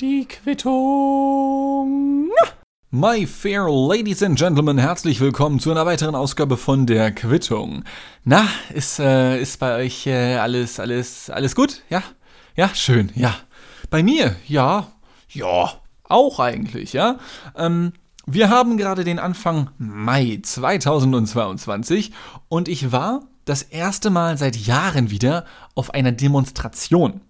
Die 0.00 0.26
Quittung. 0.26 2.30
My 2.90 3.26
fair 3.26 3.68
ladies 3.68 4.22
and 4.22 4.38
gentlemen, 4.38 4.78
herzlich 4.78 5.20
willkommen 5.20 5.60
zu 5.60 5.70
einer 5.70 5.84
weiteren 5.84 6.14
Ausgabe 6.14 6.56
von 6.56 6.86
der 6.86 7.12
Quittung. 7.12 7.84
Na, 8.24 8.48
ist, 8.72 8.98
äh, 8.98 9.38
ist 9.38 9.60
bei 9.60 9.76
euch 9.76 10.06
äh, 10.06 10.36
alles, 10.36 10.80
alles, 10.80 11.28
alles 11.28 11.54
gut? 11.54 11.82
Ja? 11.90 12.02
Ja, 12.56 12.70
schön, 12.74 13.12
ja. 13.14 13.34
Bei 13.90 14.02
mir, 14.02 14.36
ja, 14.46 14.86
ja, 15.28 15.74
auch 16.04 16.40
eigentlich, 16.40 16.94
ja. 16.94 17.18
Ähm, 17.56 17.92
wir 18.24 18.48
haben 18.48 18.78
gerade 18.78 19.04
den 19.04 19.18
Anfang 19.18 19.68
Mai 19.76 20.40
2022 20.42 22.12
und 22.48 22.68
ich 22.68 22.90
war 22.90 23.20
das 23.44 23.62
erste 23.62 24.08
Mal 24.08 24.38
seit 24.38 24.56
Jahren 24.56 25.10
wieder 25.10 25.44
auf 25.74 25.92
einer 25.92 26.12
Demonstration. 26.12 27.20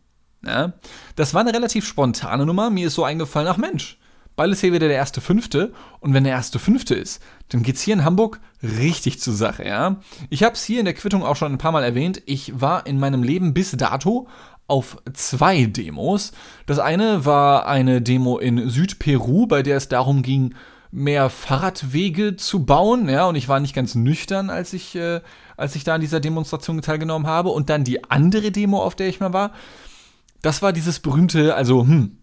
Ja, 0.45 0.73
das 1.16 1.34
war 1.34 1.41
eine 1.41 1.52
relativ 1.52 1.86
spontane 1.86 2.46
Nummer. 2.46 2.71
Mir 2.71 2.86
ist 2.86 2.94
so 2.94 3.04
eingefallen, 3.04 3.49
ach 3.49 3.57
Mensch, 3.57 3.99
bald 4.36 4.53
ist 4.53 4.61
hier 4.61 4.72
wieder 4.72 4.89
der 4.89 4.96
erste 4.96 5.21
Fünfte. 5.21 5.72
Und 6.00 6.14
wenn 6.14 6.25
der 6.25 6.32
erste 6.32 6.58
Fünfte 6.58 6.95
ist, 6.95 7.21
dann 7.49 7.62
geht's 7.62 7.82
hier 7.82 7.95
in 7.95 8.04
Hamburg 8.04 8.40
richtig 8.62 9.21
zur 9.21 9.35
Sache, 9.35 9.67
ja. 9.67 9.96
Ich 10.31 10.45
habe 10.45 10.54
es 10.54 10.64
hier 10.64 10.79
in 10.79 10.85
der 10.85 10.95
Quittung 10.95 11.25
auch 11.25 11.36
schon 11.36 11.53
ein 11.53 11.59
paar 11.59 11.72
Mal 11.72 11.85
erwähnt. 11.85 12.22
Ich 12.26 12.61
war 12.61 12.86
in 12.86 13.00
meinem 13.00 13.22
Leben 13.22 13.53
bis 13.53 13.72
dato 13.72 14.29
auf 14.68 14.98
zwei 15.12 15.64
Demos. 15.64 16.32
Das 16.67 16.79
eine 16.79 17.25
war 17.25 17.67
eine 17.67 18.00
Demo 18.00 18.39
in 18.39 18.68
Südperu, 18.68 19.46
bei 19.46 19.62
der 19.62 19.79
es 19.79 19.89
darum 19.89 20.23
ging, 20.23 20.54
mehr 20.90 21.31
Fahrradwege 21.31 22.36
zu 22.36 22.64
bauen, 22.64 23.09
ja, 23.09 23.26
und 23.26 23.34
ich 23.34 23.48
war 23.48 23.61
nicht 23.61 23.75
ganz 23.75 23.95
nüchtern, 23.95 24.48
als 24.48 24.73
ich, 24.73 24.95
äh, 24.95 25.20
als 25.57 25.75
ich 25.75 25.84
da 25.84 25.95
an 25.95 26.00
dieser 26.00 26.20
Demonstration 26.20 26.81
teilgenommen 26.81 27.26
habe. 27.26 27.50
Und 27.50 27.68
dann 27.70 27.84
die 27.84 28.11
andere 28.11 28.50
Demo, 28.53 28.82
auf 28.82 28.95
der 28.95 29.09
ich 29.09 29.20
mal 29.20 29.32
war, 29.32 29.53
das 30.42 30.62
war 30.62 30.72
dieses 30.72 31.00
berühmte, 31.00 31.54
also, 31.54 31.82
hm, 31.82 32.19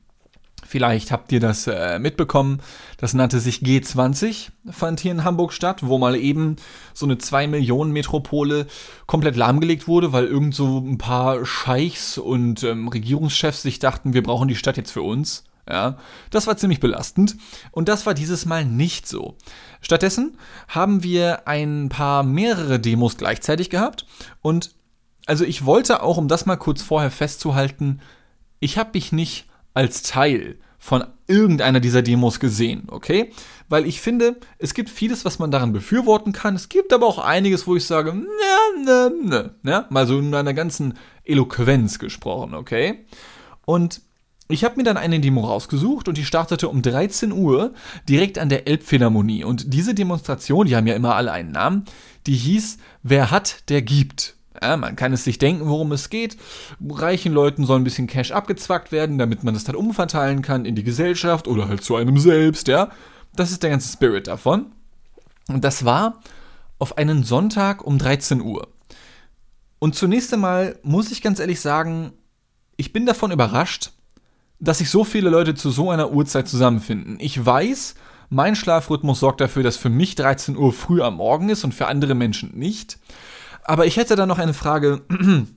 Vielleicht 0.68 1.12
habt 1.12 1.32
ihr 1.32 1.40
das 1.40 1.68
äh, 1.68 2.00
mitbekommen. 2.00 2.60
Das 2.98 3.14
nannte 3.14 3.40
sich 3.40 3.60
G20, 3.60 4.50
fand 4.72 5.00
hier 5.00 5.12
in 5.12 5.24
Hamburg 5.24 5.54
statt, 5.54 5.82
wo 5.84 6.00
mal 6.00 6.16
eben 6.16 6.56
so 6.94 7.06
eine 7.06 7.20
2 7.20 7.48
Millionen 7.48 7.92
Metropole 7.92 8.66
komplett 9.06 9.36
lahmgelegt 9.36 9.88
wurde, 9.88 10.12
weil 10.12 10.26
irgend 10.26 10.56
so 10.56 10.80
ein 10.80 10.98
paar 10.98 11.46
Scheichs 11.46 12.18
und 12.18 12.64
ähm, 12.64 12.88
Regierungschefs 12.88 13.62
sich 13.62 13.78
dachten, 13.78 14.14
wir 14.14 14.24
brauchen 14.24 14.48
die 14.48 14.56
Stadt 14.56 14.78
jetzt 14.78 14.92
für 14.92 15.04
uns. 15.04 15.44
Ja, 15.70 15.98
das 16.30 16.46
war 16.46 16.58
ziemlich 16.58 16.80
belastend 16.80 17.38
und 17.72 17.90
das 17.90 18.06
war 18.06 18.14
dieses 18.14 18.46
Mal 18.46 18.66
nicht 18.66 19.08
so. 19.08 19.36
Stattdessen 19.82 20.38
haben 20.68 21.02
wir 21.02 21.48
ein 21.48 21.90
paar 21.90 22.22
mehrere 22.22 22.80
Demos 22.80 23.18
gleichzeitig 23.18 23.72
gehabt 23.72 24.06
und 24.42 24.76
also 25.26 25.44
ich 25.44 25.66
wollte 25.66 26.04
auch, 26.04 26.18
um 26.18 26.28
das 26.28 26.46
mal 26.46 26.56
kurz 26.56 26.82
vorher 26.82 27.12
festzuhalten, 27.12 28.00
ich 28.60 28.78
habe 28.78 28.92
mich 28.94 29.12
nicht 29.12 29.48
als 29.74 30.04
Teil 30.04 30.58
von 30.78 31.04
irgendeiner 31.28 31.80
dieser 31.80 32.04
Demos 32.04 32.40
gesehen, 32.40 32.84
okay? 32.88 33.32
Weil 33.70 33.88
ich 33.88 34.02
finde, 34.02 34.40
es 34.60 34.76
gibt 34.76 34.90
vieles, 34.90 35.26
was 35.26 35.40
man 35.40 35.50
daran 35.50 35.74
befürworten 35.74 36.32
kann. 36.32 36.56
Es 36.56 36.70
gibt 36.70 36.94
aber 36.94 37.08
auch 37.08 37.18
einiges, 37.18 37.66
wo 37.66 37.76
ich 37.76 37.86
sage, 37.86 38.14
ne, 38.14 38.26
ne, 38.84 39.12
ne, 39.24 39.56
ne, 39.64 39.86
mal 39.90 40.06
so 40.06 40.20
in 40.20 40.30
meiner 40.30 40.54
ganzen 40.54 40.94
Eloquenz 41.24 41.98
gesprochen, 41.98 42.54
okay? 42.54 43.06
Und 43.66 44.02
ich 44.48 44.64
habe 44.64 44.76
mir 44.76 44.84
dann 44.84 44.98
eine 44.98 45.20
Demo 45.20 45.42
rausgesucht 45.42 46.08
und 46.08 46.18
die 46.18 46.26
startete 46.26 46.70
um 46.70 46.84
13 46.84 47.32
Uhr 47.32 47.74
direkt 48.08 48.38
an 48.38 48.50
der 48.50 48.68
Elbphilharmonie. 48.68 49.44
Und 49.44 49.74
diese 49.74 49.96
Demonstration, 49.96 50.68
die 50.68 50.76
haben 50.76 50.86
ja 50.86 50.94
immer 50.94 51.16
alle 51.16 51.32
einen 51.32 51.52
Namen, 51.52 51.86
die 52.28 52.36
hieß 52.36 52.78
Wer 53.02 53.32
hat, 53.32 53.70
der 53.70 53.82
gibt. 53.82 54.36
Ja, 54.62 54.78
man 54.78 54.96
kann 54.96 55.14
es 55.14 55.24
sich 55.24 55.38
denken, 55.38 55.68
worum 55.68 55.92
es 55.92 56.10
geht. 56.10 56.38
Reichen 56.88 57.34
Leuten 57.34 57.66
soll 57.66 57.80
ein 57.80 57.84
bisschen 57.84 58.08
Cash 58.08 58.32
abgezwackt 58.32 58.92
werden, 58.92 59.18
damit 59.18 59.44
man 59.44 59.54
das 59.54 59.64
dann 59.64 59.76
umverteilen 59.76 60.42
kann 60.42 60.66
in 60.66 60.76
die 60.76 60.84
Gesellschaft 60.84 61.48
oder 61.48 61.68
halt 61.68 61.84
zu 61.84 61.96
einem 61.96 62.18
selbst, 62.18 62.68
ja. 62.68 62.90
Das 63.36 63.52
ist 63.52 63.64
der 63.64 63.70
ganze 63.70 63.92
Spirit 63.92 64.28
davon. 64.28 64.68
Und 65.48 65.64
das 65.64 65.86
war 65.86 66.22
auf 66.80 66.98
einen 66.98 67.24
Sonntag 67.24 67.86
um 67.86 67.98
13 67.98 68.42
Uhr. 68.42 68.68
Und 69.80 69.96
zunächst 69.96 70.34
einmal 70.34 70.80
muss 70.84 71.12
ich 71.12 71.22
ganz 71.22 71.40
ehrlich 71.40 71.62
sagen, 71.62 72.14
ich 72.78 72.94
bin 72.94 73.06
davon 73.06 73.32
überrascht, 73.32 73.92
dass 74.60 74.80
sich 74.80 74.90
so 74.90 75.04
viele 75.04 75.30
Leute 75.30 75.56
zu 75.56 75.70
so 75.70 75.92
einer 75.92 76.12
Uhrzeit 76.12 76.48
zusammenfinden. 76.48 77.18
Ich 77.20 77.44
weiß, 77.44 77.96
mein 78.30 78.56
Schlafrhythmus 78.56 79.20
sorgt 79.20 79.42
dafür, 79.42 79.64
dass 79.64 79.78
für 79.78 79.90
mich 79.90 80.16
13 80.16 80.58
Uhr 80.58 80.74
früh 80.74 81.02
am 81.02 81.18
Morgen 81.18 81.50
ist 81.50 81.64
und 81.64 81.74
für 81.74 81.88
andere 81.88 82.16
Menschen 82.16 82.58
nicht. 82.58 82.98
Aber 83.66 83.86
ich 83.86 83.98
hätte 83.98 84.16
da 84.16 84.26
noch 84.26 84.40
eine 84.40 84.54
Frage 84.54 85.02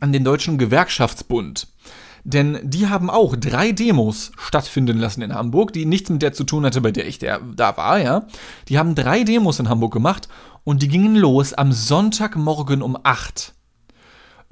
an 0.00 0.12
den 0.12 0.24
Deutschen 0.24 0.58
Gewerkschaftsbund. 0.58 1.68
Denn 2.24 2.58
die 2.62 2.88
haben 2.88 3.10
auch 3.10 3.36
drei 3.36 3.72
Demos 3.72 4.32
stattfinden 4.38 4.96
lassen 4.98 5.20
in 5.20 5.34
Hamburg, 5.34 5.74
die 5.74 5.84
nichts 5.84 6.08
mit 6.08 6.22
der 6.22 6.32
zu 6.32 6.44
tun 6.44 6.64
hatte, 6.64 6.80
bei 6.80 6.90
der 6.90 7.06
ich 7.06 7.18
der, 7.18 7.40
da 7.40 7.76
war, 7.76 7.98
ja. 7.98 8.26
Die 8.68 8.78
haben 8.78 8.94
drei 8.94 9.24
Demos 9.24 9.58
in 9.58 9.68
Hamburg 9.68 9.92
gemacht 9.92 10.28
und 10.64 10.80
die 10.82 10.88
gingen 10.88 11.16
los 11.16 11.52
am 11.52 11.72
Sonntagmorgen 11.72 12.80
um 12.80 12.96
8. 13.02 13.54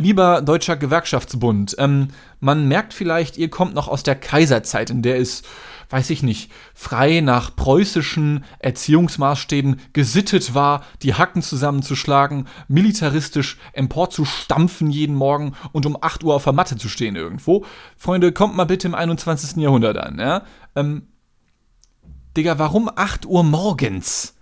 Lieber 0.03 0.43
Deutscher 0.43 0.77
Gewerkschaftsbund, 0.77 1.77
ähm, 1.79 2.09
man 2.41 2.67
merkt 2.67 2.93
vielleicht, 2.93 3.39
ihr 3.39 3.51
kommt 3.51 3.75
noch 3.75 3.87
aus 3.87 4.03
der 4.03 4.17
Kaiserzeit, 4.17 4.91
in 4.91 5.03
der 5.03 5.19
es 5.19 5.43
weiß 5.91 6.09
ich 6.09 6.23
nicht, 6.23 6.51
frei 6.75 7.21
nach 7.21 7.55
preußischen 7.55 8.45
Erziehungsmaßstäben 8.61 9.79
gesittet 9.93 10.55
war, 10.55 10.85
die 11.03 11.13
Hacken 11.15 11.43
zusammenzuschlagen, 11.43 12.49
militaristisch 12.67 13.59
emporzustampfen 13.75 14.91
jeden 14.91 15.15
Morgen 15.15 15.55
und 15.73 15.85
um 15.85 15.99
8 16.01 16.25
Uhr 16.25 16.35
auf 16.35 16.45
der 16.45 16.55
Matte 16.55 16.79
zu 16.79 16.89
stehen 16.89 17.15
irgendwo. 17.15 17.67
Freunde, 17.99 18.33
kommt 18.33 18.57
mal 18.57 18.65
bitte 18.65 18.89
im 18.89 18.95
21. 18.95 19.57
Jahrhundert 19.59 19.99
an, 19.99 20.19
ja? 20.19 20.45
Ähm, 20.75 21.09
Digga, 22.39 22.59
warum 22.59 22.91
8 22.97 23.27
Uhr 23.27 23.45
morgens? 23.45 24.35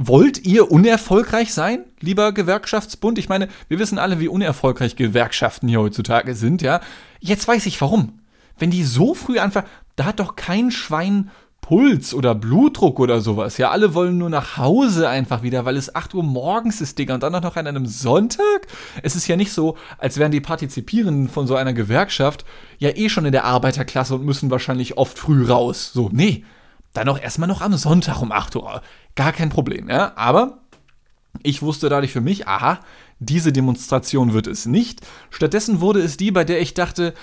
Wollt 0.00 0.46
ihr 0.46 0.70
unerfolgreich 0.70 1.52
sein, 1.52 1.80
lieber 1.98 2.30
Gewerkschaftsbund? 2.30 3.18
Ich 3.18 3.28
meine, 3.28 3.48
wir 3.66 3.80
wissen 3.80 3.98
alle, 3.98 4.20
wie 4.20 4.28
unerfolgreich 4.28 4.94
Gewerkschaften 4.94 5.66
hier 5.66 5.80
heutzutage 5.80 6.36
sind, 6.36 6.62
ja? 6.62 6.80
Jetzt 7.18 7.48
weiß 7.48 7.66
ich 7.66 7.80
warum. 7.80 8.20
Wenn 8.60 8.70
die 8.70 8.84
so 8.84 9.14
früh 9.14 9.40
anfangen, 9.40 9.66
da 9.96 10.04
hat 10.04 10.20
doch 10.20 10.36
kein 10.36 10.70
Schwein 10.70 11.32
Puls 11.60 12.14
oder 12.14 12.36
Blutdruck 12.36 13.00
oder 13.00 13.20
sowas. 13.20 13.58
Ja, 13.58 13.70
alle 13.70 13.92
wollen 13.92 14.18
nur 14.18 14.30
nach 14.30 14.56
Hause 14.56 15.08
einfach 15.08 15.42
wieder, 15.42 15.64
weil 15.64 15.76
es 15.76 15.92
8 15.92 16.14
Uhr 16.14 16.22
morgens 16.22 16.80
ist, 16.80 16.96
Digga. 16.96 17.14
Und 17.14 17.24
dann 17.24 17.32
noch 17.32 17.56
an 17.56 17.66
einem 17.66 17.86
Sonntag? 17.86 18.68
Es 19.02 19.16
ist 19.16 19.26
ja 19.26 19.34
nicht 19.34 19.52
so, 19.52 19.76
als 19.98 20.16
wären 20.16 20.30
die 20.30 20.40
Partizipierenden 20.40 21.28
von 21.28 21.48
so 21.48 21.56
einer 21.56 21.72
Gewerkschaft 21.72 22.44
ja 22.78 22.90
eh 22.90 23.08
schon 23.08 23.26
in 23.26 23.32
der 23.32 23.46
Arbeiterklasse 23.46 24.14
und 24.14 24.24
müssen 24.24 24.52
wahrscheinlich 24.52 24.96
oft 24.96 25.18
früh 25.18 25.44
raus. 25.44 25.90
So, 25.92 26.08
nee. 26.12 26.44
Dann 26.92 27.08
auch 27.08 27.20
erstmal 27.20 27.48
noch 27.48 27.60
am 27.60 27.76
Sonntag 27.76 28.22
um 28.22 28.32
8 28.32 28.56
Uhr. 28.56 28.82
Gar 29.14 29.32
kein 29.32 29.50
Problem, 29.50 29.88
ja. 29.88 30.12
Aber 30.16 30.58
ich 31.42 31.62
wusste 31.62 31.88
dadurch 31.88 32.12
für 32.12 32.20
mich, 32.20 32.48
aha, 32.48 32.80
diese 33.18 33.52
Demonstration 33.52 34.32
wird 34.32 34.46
es 34.46 34.66
nicht. 34.66 35.00
Stattdessen 35.30 35.80
wurde 35.80 36.00
es 36.00 36.16
die, 36.16 36.30
bei 36.30 36.44
der 36.44 36.60
ich 36.60 36.74
dachte, 36.74 37.14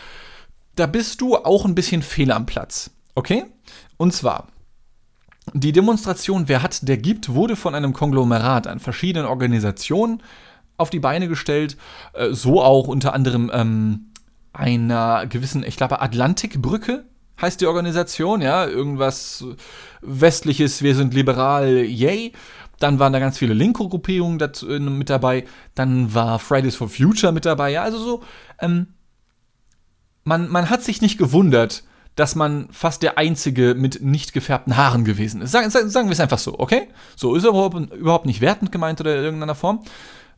da 0.75 0.87
bist 0.87 1.21
du 1.21 1.37
auch 1.37 1.65
ein 1.65 1.75
bisschen 1.75 2.01
fehl 2.01 2.31
am 2.31 2.45
Platz. 2.45 2.91
Okay? 3.15 3.45
Und 3.97 4.13
zwar, 4.13 4.47
die 5.53 5.71
Demonstration 5.71 6.47
Wer 6.47 6.61
hat, 6.61 6.87
der 6.87 6.97
gibt, 6.97 7.33
wurde 7.33 7.55
von 7.55 7.75
einem 7.75 7.93
Konglomerat 7.93 8.67
an 8.67 8.79
verschiedenen 8.79 9.27
Organisationen 9.27 10.21
auf 10.77 10.89
die 10.89 10.99
Beine 10.99 11.27
gestellt. 11.27 11.77
Äh, 12.13 12.33
so 12.33 12.61
auch 12.61 12.87
unter 12.87 13.13
anderem 13.13 13.51
ähm, 13.53 14.11
einer 14.53 15.27
gewissen, 15.27 15.63
ich 15.63 15.77
glaube, 15.77 16.01
Atlantikbrücke 16.01 17.05
heißt 17.41 17.61
die 17.61 17.67
Organisation, 17.67 18.41
ja, 18.41 18.65
irgendwas 18.65 19.45
westliches, 20.01 20.81
wir 20.81 20.95
sind 20.95 21.13
liberal, 21.13 21.83
yay. 21.85 22.33
Dann 22.79 22.99
waren 22.99 23.13
da 23.13 23.19
ganz 23.19 23.37
viele 23.37 23.53
linke 23.53 23.87
Gruppierungen 23.87 24.39
äh, 24.39 24.79
mit 24.79 25.09
dabei. 25.09 25.45
Dann 25.75 26.13
war 26.13 26.39
Fridays 26.39 26.75
for 26.75 26.89
Future 26.89 27.31
mit 27.31 27.45
dabei. 27.45 27.71
Ja, 27.71 27.83
also 27.83 27.97
so 27.97 28.23
ähm, 28.59 28.87
man, 30.25 30.49
man 30.49 30.69
hat 30.69 30.83
sich 30.83 31.01
nicht 31.01 31.17
gewundert, 31.17 31.83
dass 32.15 32.35
man 32.35 32.67
fast 32.71 33.03
der 33.03 33.17
Einzige 33.17 33.75
mit 33.75 34.01
nicht 34.01 34.33
gefärbten 34.33 34.75
Haaren 34.75 35.05
gewesen 35.05 35.41
ist. 35.41 35.51
Sagen, 35.51 35.69
sagen 35.69 36.07
wir 36.07 36.13
es 36.13 36.19
einfach 36.19 36.39
so, 36.39 36.59
okay? 36.59 36.87
So 37.15 37.35
ist 37.35 37.45
aber 37.45 37.71
überhaupt 37.93 38.25
nicht 38.25 38.41
wertend 38.41 38.71
gemeint 38.71 38.99
oder 38.99 39.17
in 39.17 39.23
irgendeiner 39.23 39.55
Form. 39.55 39.83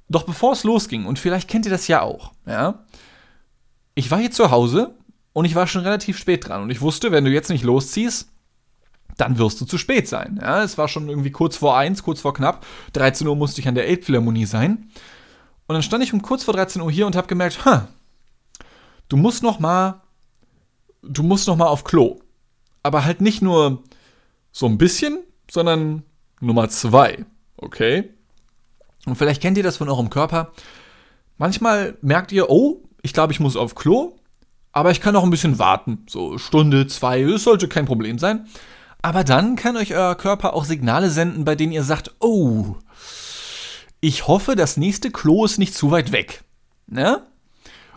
Doch 0.09 0.23
bevor 0.23 0.53
es 0.53 0.63
losging, 0.63 1.05
und 1.05 1.19
vielleicht 1.19 1.49
kennt 1.49 1.65
ihr 1.65 1.71
das 1.71 1.87
ja 1.87 2.01
auch, 2.01 2.31
ja, 2.45 2.85
ich 3.93 4.09
war 4.09 4.19
hier 4.19 4.31
zu 4.31 4.51
Hause 4.51 4.95
und 5.37 5.45
ich 5.45 5.53
war 5.53 5.67
schon 5.67 5.83
relativ 5.83 6.17
spät 6.17 6.47
dran 6.47 6.63
und 6.63 6.71
ich 6.71 6.81
wusste, 6.81 7.11
wenn 7.11 7.23
du 7.23 7.29
jetzt 7.29 7.51
nicht 7.51 7.63
losziehst, 7.63 8.27
dann 9.17 9.37
wirst 9.37 9.61
du 9.61 9.65
zu 9.65 9.77
spät 9.77 10.07
sein. 10.07 10.39
Ja, 10.41 10.63
es 10.63 10.79
war 10.79 10.87
schon 10.87 11.09
irgendwie 11.09 11.29
kurz 11.29 11.55
vor 11.55 11.77
eins, 11.77 12.01
kurz 12.01 12.21
vor 12.21 12.33
knapp. 12.33 12.65
13 12.93 13.27
Uhr 13.27 13.35
musste 13.35 13.61
ich 13.61 13.67
an 13.67 13.75
der 13.75 13.87
Elbphilharmonie 13.87 14.47
sein. 14.47 14.89
Und 15.67 15.75
dann 15.75 15.83
stand 15.83 16.03
ich 16.03 16.11
um 16.11 16.23
kurz 16.23 16.43
vor 16.43 16.55
13 16.55 16.81
Uhr 16.81 16.89
hier 16.89 17.05
und 17.05 17.15
habe 17.15 17.27
gemerkt, 17.27 17.65
ha, 17.65 17.87
du 19.09 19.15
musst 19.15 19.43
noch 19.43 19.59
mal, 19.59 20.01
du 21.03 21.21
musst 21.21 21.47
noch 21.47 21.55
mal 21.55 21.67
auf 21.67 21.83
Klo. 21.83 22.17
Aber 22.81 23.05
halt 23.05 23.21
nicht 23.21 23.43
nur 23.43 23.83
so 24.51 24.65
ein 24.65 24.79
bisschen, 24.79 25.19
sondern 25.51 26.01
Nummer 26.41 26.67
zwei, 26.69 27.27
okay? 27.57 28.09
Und 29.05 29.17
vielleicht 29.17 29.43
kennt 29.43 29.57
ihr 29.57 29.63
das 29.63 29.77
von 29.77 29.87
eurem 29.87 30.09
Körper. 30.09 30.51
Manchmal 31.37 31.95
merkt 32.01 32.31
ihr, 32.31 32.49
oh, 32.49 32.81
ich 33.03 33.13
glaube, 33.13 33.33
ich 33.33 33.39
muss 33.39 33.55
auf 33.55 33.75
Klo, 33.75 34.16
aber 34.77 34.91
ich 34.91 35.01
kann 35.01 35.15
auch 35.15 35.23
ein 35.23 35.31
bisschen 35.31 35.57
warten. 35.57 36.03
So 36.07 36.37
Stunde, 36.37 36.85
zwei, 36.85 37.23
das 37.23 37.43
sollte 37.43 37.67
kein 37.67 37.87
Problem 37.87 38.19
sein. 38.19 38.45
Aber 39.01 39.23
dann 39.23 39.55
kann 39.55 39.75
euch 39.75 39.95
euer 39.95 40.13
Körper 40.13 40.53
auch 40.53 40.65
Signale 40.65 41.09
senden, 41.09 41.45
bei 41.45 41.55
denen 41.55 41.71
ihr 41.71 41.81
sagt, 41.81 42.11
oh, 42.19 42.75
ich 44.01 44.27
hoffe, 44.27 44.55
das 44.55 44.77
nächste 44.77 45.09
Klo 45.09 45.45
ist 45.45 45.57
nicht 45.57 45.73
zu 45.73 45.89
weit 45.89 46.11
weg. 46.11 46.43
Ne? 46.85 47.23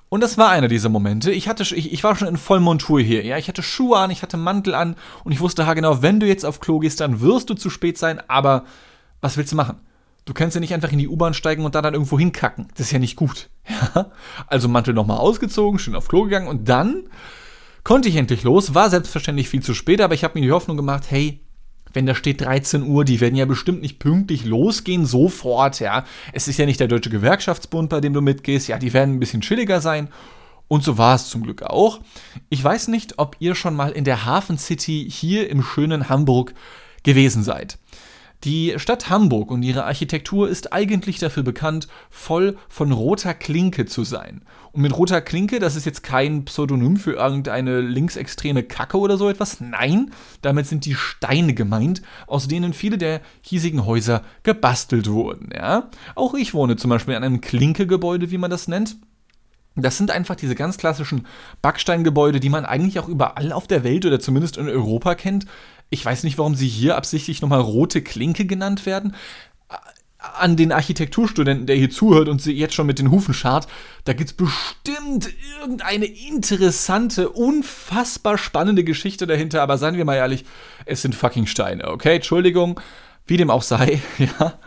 Und 0.09 0.23
das 0.23 0.39
war 0.39 0.49
einer 0.49 0.69
dieser 0.69 0.89
Momente. 0.89 1.31
Ich, 1.33 1.49
hatte, 1.49 1.65
ich, 1.65 1.93
ich 1.93 2.03
war 2.03 2.17
schon 2.17 2.29
in 2.29 2.39
Vollmontur 2.39 2.99
hier. 3.03 3.27
Ja? 3.27 3.37
Ich 3.37 3.49
hatte 3.49 3.63
Schuhe 3.63 3.99
an, 3.99 4.11
ich 4.11 4.23
hatte 4.23 4.39
Mantel 4.39 4.75
an 4.75 4.97
und 5.23 5.33
ich 5.33 5.41
wusste 5.41 5.67
genau, 5.75 6.01
wenn 6.01 6.19
du 6.19 6.27
jetzt 6.27 6.47
auf 6.47 6.61
Klo 6.61 6.79
gehst, 6.79 7.01
dann 7.01 7.21
wirst 7.21 7.51
du 7.51 7.55
zu 7.55 7.69
spät 7.69 7.99
sein, 7.99 8.23
aber 8.27 8.65
was 9.21 9.37
willst 9.37 9.53
du 9.53 9.57
machen? 9.57 9.81
Du 10.25 10.35
kannst 10.35 10.55
ja 10.55 10.61
nicht 10.61 10.75
einfach 10.75 10.93
in 10.93 10.99
die 10.99 11.09
U-Bahn 11.09 11.35
steigen 11.35 11.65
und 11.65 11.75
da 11.75 11.83
dann 11.83 11.95
irgendwo 11.95 12.19
hinkacken. 12.19 12.69
Das 12.75 12.87
ist 12.87 12.93
ja 12.93 12.99
nicht 12.99 13.17
gut. 13.17 13.49
Ja? 13.95 14.11
Also 14.47 14.69
Mantel 14.69 14.95
nochmal 14.95 15.19
ausgezogen, 15.19 15.79
schön 15.79 15.95
auf 15.95 16.09
Klo 16.09 16.25
gegangen 16.25 16.49
und 16.49 16.69
dann 16.69 17.05
konnte 17.85 18.09
ich 18.09 18.17
endlich 18.17 18.43
los. 18.43 18.75
War 18.75 18.91
selbstverständlich 18.91 19.49
viel 19.49 19.63
zu 19.63 19.75
spät, 19.75 20.01
aber 20.01 20.15
ich 20.15 20.25
habe 20.25 20.39
mir 20.39 20.45
die 20.45 20.53
Hoffnung 20.53 20.77
gemacht, 20.77 21.05
hey, 21.09 21.41
wenn 21.93 22.07
da 22.07 22.15
steht 22.15 22.41
13 22.41 22.83
Uhr, 22.83 23.05
die 23.05 23.21
werden 23.21 23.35
ja 23.37 23.47
bestimmt 23.47 23.83
nicht 23.83 23.99
pünktlich 23.99 24.45
losgehen, 24.45 25.07
sofort, 25.07 25.81
ja. 25.81 26.05
Es 26.33 26.49
ist 26.49 26.59
ja 26.59 26.67
nicht 26.67 26.81
der 26.81 26.89
Deutsche 26.89 27.11
Gewerkschaftsbund, 27.11 27.91
bei 27.91 28.01
dem 28.01 28.13
du 28.13 28.21
mitgehst, 28.21 28.69
ja, 28.69 28.79
die 28.79 28.93
werden 28.93 29.17
ein 29.17 29.21
bisschen 29.21 29.41
chilliger 29.41 29.81
sein. 29.81 30.09
Und 30.69 30.85
so 30.85 30.99
war 30.99 31.17
es 31.17 31.29
zum 31.29 31.43
Glück 31.43 31.63
auch. 31.63 32.01
Ich 32.49 32.63
weiß 32.63 32.89
nicht, 32.89 33.19
ob 33.19 33.37
ihr 33.41 33.57
schon 33.57 33.75
mal 33.75 33.91
in 33.91 34.05
der 34.05 34.25
Hafen 34.25 34.57
City 34.57 35.09
hier 35.11 35.51
im 35.51 35.63
schönen 35.65 36.09
Hamburg 36.09 36.55
gewesen 37.03 37.43
seid. 37.43 37.79
Die 38.45 38.73
Stadt 38.79 39.11
Hamburg 39.11 39.51
und 39.51 39.63
ihre 39.63 39.85
Architektur 39.85 40.49
ist 40.49 40.73
eigentlich 40.73 41.19
dafür 41.19 41.43
bekannt, 41.43 41.89
voll 42.09 42.57
von 42.71 42.91
roter 42.91 43.35
Klinke 43.35 43.85
zu 43.85 44.03
sein. 44.03 44.41
Und 44.73 44.81
mit 44.81 44.97
roter 44.97 45.21
Klinke, 45.21 45.59
das 45.59 45.77
ist 45.77 45.85
jetzt 45.85 46.03
kein 46.03 46.47
Pseudonym 46.47 46.97
für 46.97 47.13
irgendeine 47.13 47.83
linksextreme 47.83 48.63
Kacke 48.63 48.99
oder 48.99 49.19
so 49.19 49.29
etwas. 49.29 49.61
Nein, 49.61 50.13
damit 50.41 50.67
sind 50.67 50.87
die 50.87 50.95
Steine 50.95 51.53
gemeint, 51.53 52.01
aus 52.27 52.49
denen 52.49 52.73
viele 52.73 52.97
der 52.97 53.21
hiesigen 53.43 53.85
Häuser 53.85 54.23
gebastelt 54.43 55.11
wurden. 55.11 55.51
Ja? 55.55 55.91
Auch 56.15 56.33
ich 56.33 56.55
wohne 56.55 56.77
zum 56.77 56.89
Beispiel 56.89 57.15
in 57.15 57.23
einem 57.23 57.43
Klinkegebäude, 57.43 58.31
wie 58.31 58.39
man 58.39 58.51
das 58.51 58.69
nennt. 58.69 58.97
Das 59.77 59.99
sind 59.99 60.11
einfach 60.11 60.35
diese 60.35 60.55
ganz 60.55 60.79
klassischen 60.79 61.27
Backsteingebäude, 61.63 62.41
die 62.41 62.49
man 62.49 62.65
eigentlich 62.65 62.99
auch 62.99 63.09
überall 63.09 63.53
auf 63.53 63.67
der 63.67 63.85
Welt 63.85 64.05
oder 64.05 64.19
zumindest 64.19 64.57
in 64.57 64.69
Europa 64.69 65.15
kennt. 65.15 65.47
Ich 65.91 66.05
weiß 66.05 66.23
nicht, 66.23 66.39
warum 66.39 66.55
sie 66.55 66.69
hier 66.69 66.97
absichtlich 66.97 67.43
nochmal 67.43 67.61
rote 67.61 68.01
Klinke 68.01 68.47
genannt 68.47 68.87
werden. 68.87 69.15
An 70.19 70.57
den 70.57 70.71
Architekturstudenten, 70.71 71.67
der 71.67 71.77
hier 71.77 71.91
zuhört 71.91 72.29
und 72.29 72.41
sie 72.41 72.53
jetzt 72.53 72.75
schon 72.75 72.87
mit 72.87 72.99
den 72.99 73.11
Hufen 73.11 73.35
schart, 73.35 73.67
da 74.05 74.13
gibt 74.13 74.31
es 74.31 74.37
bestimmt 74.37 75.31
irgendeine 75.61 76.05
interessante, 76.05 77.31
unfassbar 77.31 78.39
spannende 78.39 78.85
Geschichte 78.85 79.27
dahinter. 79.27 79.63
Aber 79.63 79.79
seien 79.79 79.97
wir 79.97 80.05
mal 80.05 80.17
ehrlich, 80.17 80.45
es 80.87 81.03
sind 81.03 81.15
fucking 81.15 81.47
Steine, 81.47 81.89
okay? 81.89 82.17
Entschuldigung, 82.17 82.81
wie 83.27 83.39
dem 83.39 83.51
auch 83.51 83.63
sei, 83.63 84.01
ja. 84.19 84.59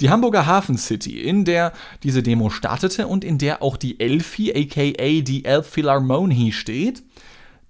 Die 0.00 0.10
Hamburger 0.10 0.46
Hafen 0.46 0.76
City, 0.76 1.20
in 1.20 1.44
der 1.44 1.72
diese 2.02 2.24
Demo 2.24 2.50
startete 2.50 3.06
und 3.06 3.22
in 3.24 3.38
der 3.38 3.62
auch 3.62 3.76
die 3.76 4.00
Elfi, 4.00 4.52
aka 4.52 5.20
die 5.22 5.44
Elbphilharmonie 5.44 6.50
steht, 6.50 7.04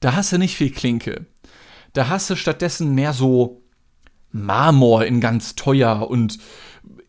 da 0.00 0.14
hast 0.14 0.32
du 0.32 0.38
nicht 0.38 0.56
viel 0.56 0.70
Klinke. 0.70 1.26
Da 1.92 2.08
hast 2.08 2.30
du 2.30 2.36
stattdessen 2.36 2.94
mehr 2.94 3.12
so 3.12 3.62
Marmor 4.30 5.04
in 5.04 5.20
ganz 5.20 5.54
teuer 5.54 6.08
und 6.08 6.38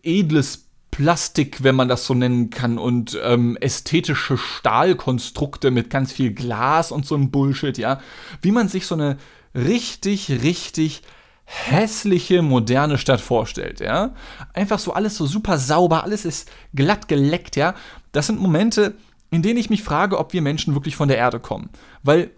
edles 0.04 0.70
Plastik, 0.92 1.64
wenn 1.64 1.76
man 1.76 1.88
das 1.88 2.06
so 2.06 2.14
nennen 2.14 2.52
kann, 2.52 2.78
und 2.78 3.20
ähm, 3.24 3.58
ästhetische 3.60 4.38
Stahlkonstrukte 4.38 5.72
mit 5.72 5.90
ganz 5.90 6.12
viel 6.12 6.34
Glas 6.34 6.92
und 6.92 7.06
so 7.06 7.16
ein 7.16 7.32
Bullshit, 7.32 7.78
ja. 7.80 8.00
Wie 8.42 8.52
man 8.52 8.68
sich 8.68 8.86
so 8.86 8.94
eine 8.94 9.18
richtig, 9.56 10.30
richtig 10.30 11.02
hässliche, 11.46 12.44
moderne 12.44 13.00
Stadt 13.00 13.22
vorstellt, 13.22 13.80
ja. 13.80 14.14
Einfach 14.54 14.78
so 14.78 14.94
alles 14.94 15.18
so 15.18 15.26
super 15.26 15.58
sauber, 15.58 16.04
alles 16.04 16.26
ist 16.26 16.52
glatt 16.76 17.08
geleckt, 17.08 17.56
ja. 17.56 17.74
Das 18.12 18.28
sind 18.28 18.40
Momente, 18.40 18.96
in 19.32 19.42
denen 19.42 19.58
ich 19.58 19.72
mich 19.72 19.82
frage, 19.82 20.20
ob 20.20 20.34
wir 20.34 20.44
Menschen 20.44 20.76
wirklich 20.76 20.96
von 20.96 21.08
der 21.08 21.18
Erde 21.18 21.40
kommen. 21.40 21.70
Weil 22.04 22.30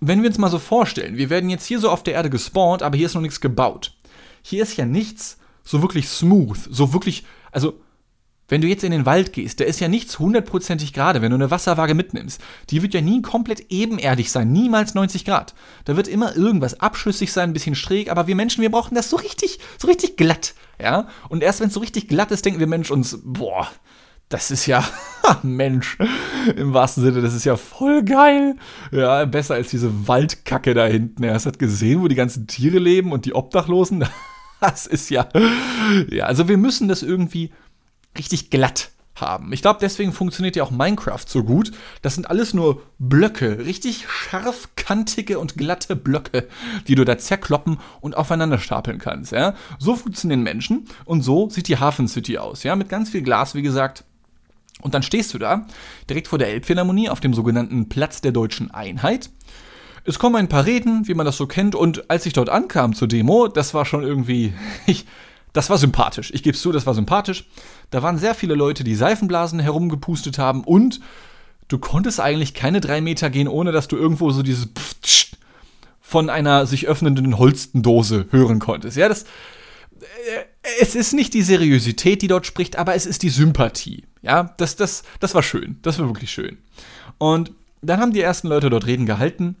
wenn 0.00 0.22
wir 0.22 0.28
uns 0.28 0.38
mal 0.38 0.50
so 0.50 0.58
vorstellen, 0.58 1.16
wir 1.16 1.30
werden 1.30 1.50
jetzt 1.50 1.66
hier 1.66 1.78
so 1.78 1.90
auf 1.90 2.02
der 2.02 2.14
Erde 2.14 2.30
gespawnt, 2.30 2.82
aber 2.82 2.96
hier 2.96 3.06
ist 3.06 3.14
noch 3.14 3.20
nichts 3.20 3.40
gebaut. 3.40 3.92
Hier 4.42 4.62
ist 4.62 4.76
ja 4.76 4.86
nichts 4.86 5.38
so 5.62 5.82
wirklich 5.82 6.08
smooth, 6.08 6.58
so 6.70 6.92
wirklich, 6.92 7.24
also 7.52 7.80
wenn 8.48 8.60
du 8.60 8.66
jetzt 8.66 8.82
in 8.82 8.90
den 8.90 9.06
Wald 9.06 9.32
gehst, 9.32 9.60
da 9.60 9.64
ist 9.64 9.78
ja 9.78 9.86
nichts 9.86 10.18
hundertprozentig 10.18 10.92
gerade, 10.92 11.22
wenn 11.22 11.30
du 11.30 11.36
eine 11.36 11.52
Wasserwaage 11.52 11.94
mitnimmst. 11.94 12.40
Die 12.70 12.82
wird 12.82 12.94
ja 12.94 13.00
nie 13.00 13.22
komplett 13.22 13.70
ebenerdig 13.70 14.32
sein, 14.32 14.50
niemals 14.50 14.94
90 14.94 15.24
Grad. 15.24 15.54
Da 15.84 15.96
wird 15.96 16.08
immer 16.08 16.34
irgendwas 16.34 16.80
abschüssig 16.80 17.32
sein, 17.32 17.50
ein 17.50 17.52
bisschen 17.52 17.76
schräg, 17.76 18.10
aber 18.10 18.26
wir 18.26 18.34
Menschen, 18.34 18.62
wir 18.62 18.70
brauchen 18.70 18.96
das 18.96 19.08
so 19.08 19.16
richtig, 19.16 19.60
so 19.78 19.86
richtig 19.86 20.16
glatt, 20.16 20.54
ja? 20.80 21.06
Und 21.28 21.44
erst 21.44 21.60
wenn 21.60 21.68
es 21.68 21.74
so 21.74 21.80
richtig 21.80 22.08
glatt 22.08 22.32
ist, 22.32 22.44
denken 22.44 22.58
wir 22.58 22.66
Mensch 22.66 22.90
uns, 22.90 23.20
boah, 23.22 23.68
das 24.30 24.50
ist 24.50 24.66
ja, 24.66 24.88
Mensch, 25.42 25.98
im 26.56 26.72
wahrsten 26.72 27.02
Sinne, 27.04 27.20
das 27.20 27.34
ist 27.34 27.44
ja 27.44 27.56
voll 27.56 28.04
geil. 28.04 28.56
Ja, 28.92 29.24
besser 29.26 29.54
als 29.54 29.68
diese 29.68 30.08
Waldkacke 30.08 30.72
da 30.72 30.86
hinten. 30.86 31.24
Er 31.24 31.34
hat 31.34 31.58
gesehen, 31.58 32.00
wo 32.00 32.08
die 32.08 32.14
ganzen 32.14 32.46
Tiere 32.46 32.78
leben 32.78 33.12
und 33.12 33.26
die 33.26 33.34
Obdachlosen. 33.34 34.06
Das 34.62 34.84
ist 34.84 35.08
ja, 35.08 35.26
ja, 36.10 36.26
also 36.26 36.46
wir 36.46 36.58
müssen 36.58 36.86
das 36.86 37.02
irgendwie 37.02 37.50
richtig 38.18 38.50
glatt 38.50 38.90
haben. 39.14 39.54
Ich 39.54 39.62
glaube, 39.62 39.78
deswegen 39.80 40.12
funktioniert 40.12 40.54
ja 40.54 40.64
auch 40.64 40.70
Minecraft 40.70 41.24
so 41.26 41.42
gut. 41.44 41.72
Das 42.02 42.14
sind 42.14 42.28
alles 42.28 42.52
nur 42.52 42.82
Blöcke, 42.98 43.64
richtig 43.64 44.06
scharfkantige 44.06 45.38
und 45.38 45.56
glatte 45.56 45.96
Blöcke, 45.96 46.46
die 46.88 46.94
du 46.94 47.06
da 47.06 47.16
zerkloppen 47.16 47.78
und 48.02 48.18
aufeinander 48.18 48.58
stapeln 48.58 48.98
kannst. 48.98 49.32
Ja? 49.32 49.54
So 49.78 49.96
funktionieren 49.96 50.42
Menschen 50.42 50.84
und 51.06 51.22
so 51.22 51.48
sieht 51.48 51.68
die 51.68 51.78
Hafen 51.78 52.06
City 52.06 52.36
aus. 52.36 52.62
Ja? 52.62 52.76
Mit 52.76 52.90
ganz 52.90 53.08
viel 53.08 53.22
Glas, 53.22 53.54
wie 53.54 53.62
gesagt. 53.62 54.04
Und 54.82 54.94
dann 54.94 55.02
stehst 55.02 55.32
du 55.34 55.38
da, 55.38 55.66
direkt 56.08 56.28
vor 56.28 56.38
der 56.38 56.48
Elbphilharmonie, 56.48 57.08
auf 57.08 57.20
dem 57.20 57.34
sogenannten 57.34 57.88
Platz 57.88 58.20
der 58.20 58.32
deutschen 58.32 58.70
Einheit. 58.70 59.30
Es 60.04 60.18
kommen 60.18 60.36
ein 60.36 60.48
paar 60.48 60.64
Reden, 60.66 61.06
wie 61.08 61.14
man 61.14 61.26
das 61.26 61.36
so 61.36 61.46
kennt, 61.46 61.74
und 61.74 62.10
als 62.10 62.26
ich 62.26 62.32
dort 62.32 62.48
ankam 62.48 62.94
zur 62.94 63.08
Demo, 63.08 63.48
das 63.48 63.74
war 63.74 63.84
schon 63.84 64.02
irgendwie. 64.02 64.52
Ich, 64.86 65.06
das 65.52 65.68
war 65.68 65.78
sympathisch. 65.78 66.30
Ich 66.32 66.44
gebe 66.44 66.54
es 66.54 66.62
zu, 66.62 66.70
das 66.70 66.86
war 66.86 66.94
sympathisch. 66.94 67.48
Da 67.90 68.04
waren 68.04 68.18
sehr 68.18 68.36
viele 68.36 68.54
Leute, 68.54 68.84
die 68.84 68.94
Seifenblasen 68.94 69.58
herumgepustet 69.58 70.38
haben 70.38 70.62
und 70.62 71.00
du 71.66 71.78
konntest 71.78 72.20
eigentlich 72.20 72.54
keine 72.54 72.80
drei 72.80 73.00
Meter 73.00 73.30
gehen, 73.30 73.48
ohne 73.48 73.72
dass 73.72 73.88
du 73.88 73.96
irgendwo 73.96 74.30
so 74.30 74.42
dieses 74.44 74.66
Pfft 74.66 75.38
von 76.00 76.28
einer 76.28 76.66
sich 76.66 76.88
öffnenden 76.88 77.38
Holstendose 77.38 78.26
hören 78.30 78.58
konntest. 78.58 78.96
Ja, 78.96 79.08
das. 79.08 79.22
Äh, 79.22 80.44
es 80.80 80.94
ist 80.94 81.12
nicht 81.14 81.34
die 81.34 81.42
Seriosität, 81.42 82.22
die 82.22 82.28
dort 82.28 82.46
spricht, 82.46 82.76
aber 82.76 82.94
es 82.94 83.06
ist 83.06 83.22
die 83.22 83.30
Sympathie. 83.30 84.04
Ja, 84.22 84.54
das, 84.58 84.76
das, 84.76 85.02
das 85.18 85.34
war 85.34 85.42
schön. 85.42 85.78
Das 85.82 85.98
war 85.98 86.06
wirklich 86.06 86.30
schön. 86.30 86.58
Und 87.18 87.52
dann 87.82 88.00
haben 88.00 88.12
die 88.12 88.20
ersten 88.20 88.48
Leute 88.48 88.70
dort 88.70 88.86
Reden 88.86 89.06
gehalten. 89.06 89.56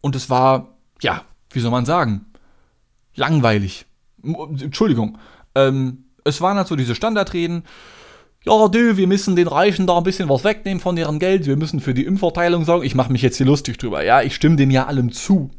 Und 0.00 0.16
es 0.16 0.28
war, 0.30 0.76
ja, 1.00 1.22
wie 1.50 1.60
soll 1.60 1.70
man 1.70 1.86
sagen, 1.86 2.26
langweilig. 3.14 3.86
Entschuldigung. 4.22 5.18
Ähm, 5.54 6.04
es 6.24 6.40
waren 6.40 6.56
halt 6.56 6.68
so 6.68 6.76
diese 6.76 6.94
Standardreden. 6.94 7.64
Ja, 8.44 8.68
du, 8.68 8.96
wir 8.96 9.06
müssen 9.06 9.34
den 9.34 9.48
Reichen 9.48 9.86
da 9.86 9.96
ein 9.96 10.04
bisschen 10.04 10.28
was 10.28 10.44
wegnehmen 10.44 10.80
von 10.80 10.96
ihrem 10.96 11.18
Geld. 11.18 11.46
Wir 11.46 11.56
müssen 11.56 11.80
für 11.80 11.94
die 11.94 12.04
Impfverteilung 12.04 12.64
sorgen. 12.64 12.84
Ich 12.84 12.94
mache 12.94 13.10
mich 13.10 13.22
jetzt 13.22 13.38
hier 13.38 13.46
lustig 13.46 13.78
drüber. 13.78 14.04
Ja, 14.04 14.22
ich 14.22 14.34
stimme 14.34 14.56
dem 14.56 14.70
ja 14.70 14.86
allem 14.86 15.12
zu. 15.12 15.50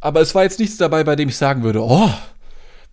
Aber 0.00 0.20
es 0.20 0.34
war 0.34 0.42
jetzt 0.42 0.58
nichts 0.58 0.76
dabei, 0.76 1.04
bei 1.04 1.16
dem 1.16 1.28
ich 1.28 1.36
sagen 1.36 1.62
würde, 1.62 1.82
oh, 1.82 2.10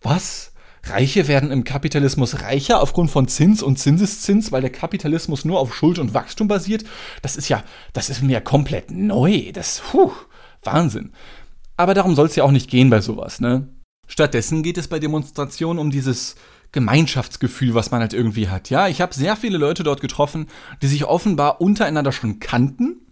was? 0.02 0.53
Reiche 0.86 1.28
werden 1.28 1.52
im 1.52 1.64
Kapitalismus 1.64 2.42
reicher 2.42 2.82
aufgrund 2.82 3.10
von 3.10 3.28
Zins 3.28 3.64
und 3.64 3.80
Zinseszins, 3.80 4.52
weil 4.52 4.62
der 4.62 4.72
Kapitalismus 4.72 5.46
nur 5.46 5.60
auf 5.60 5.74
Schuld 5.74 5.98
und 5.98 6.14
Wachstum 6.14 6.48
basiert. 6.48 6.84
Das 7.22 7.38
ist 7.38 7.48
ja, 7.48 7.64
das 7.94 8.10
ist 8.10 8.22
mir 8.22 8.42
komplett 8.42 8.92
neu. 8.92 9.52
Das, 9.54 9.82
puh, 9.92 10.12
Wahnsinn. 10.62 11.14
Aber 11.78 11.94
darum 11.94 12.16
soll 12.16 12.28
es 12.28 12.36
ja 12.36 12.44
auch 12.44 12.52
nicht 12.52 12.70
gehen 12.70 12.90
bei 12.90 13.02
sowas, 13.02 13.40
ne? 13.40 13.68
Stattdessen 14.08 14.64
geht 14.64 14.78
es 14.78 14.90
bei 14.90 15.00
Demonstrationen 15.00 15.80
um 15.80 15.90
dieses 15.90 16.36
Gemeinschaftsgefühl, 16.74 17.74
was 17.74 17.92
man 17.92 18.02
halt 18.02 18.14
irgendwie 18.14 18.50
hat. 18.50 18.70
Ja, 18.70 18.88
ich 18.88 19.00
habe 19.00 19.14
sehr 19.14 19.38
viele 19.38 19.58
Leute 19.58 19.84
dort 19.84 20.02
getroffen, 20.02 20.48
die 20.82 20.88
sich 20.88 21.06
offenbar 21.06 21.62
untereinander 21.62 22.12
schon 22.12 22.40
kannten 22.40 23.08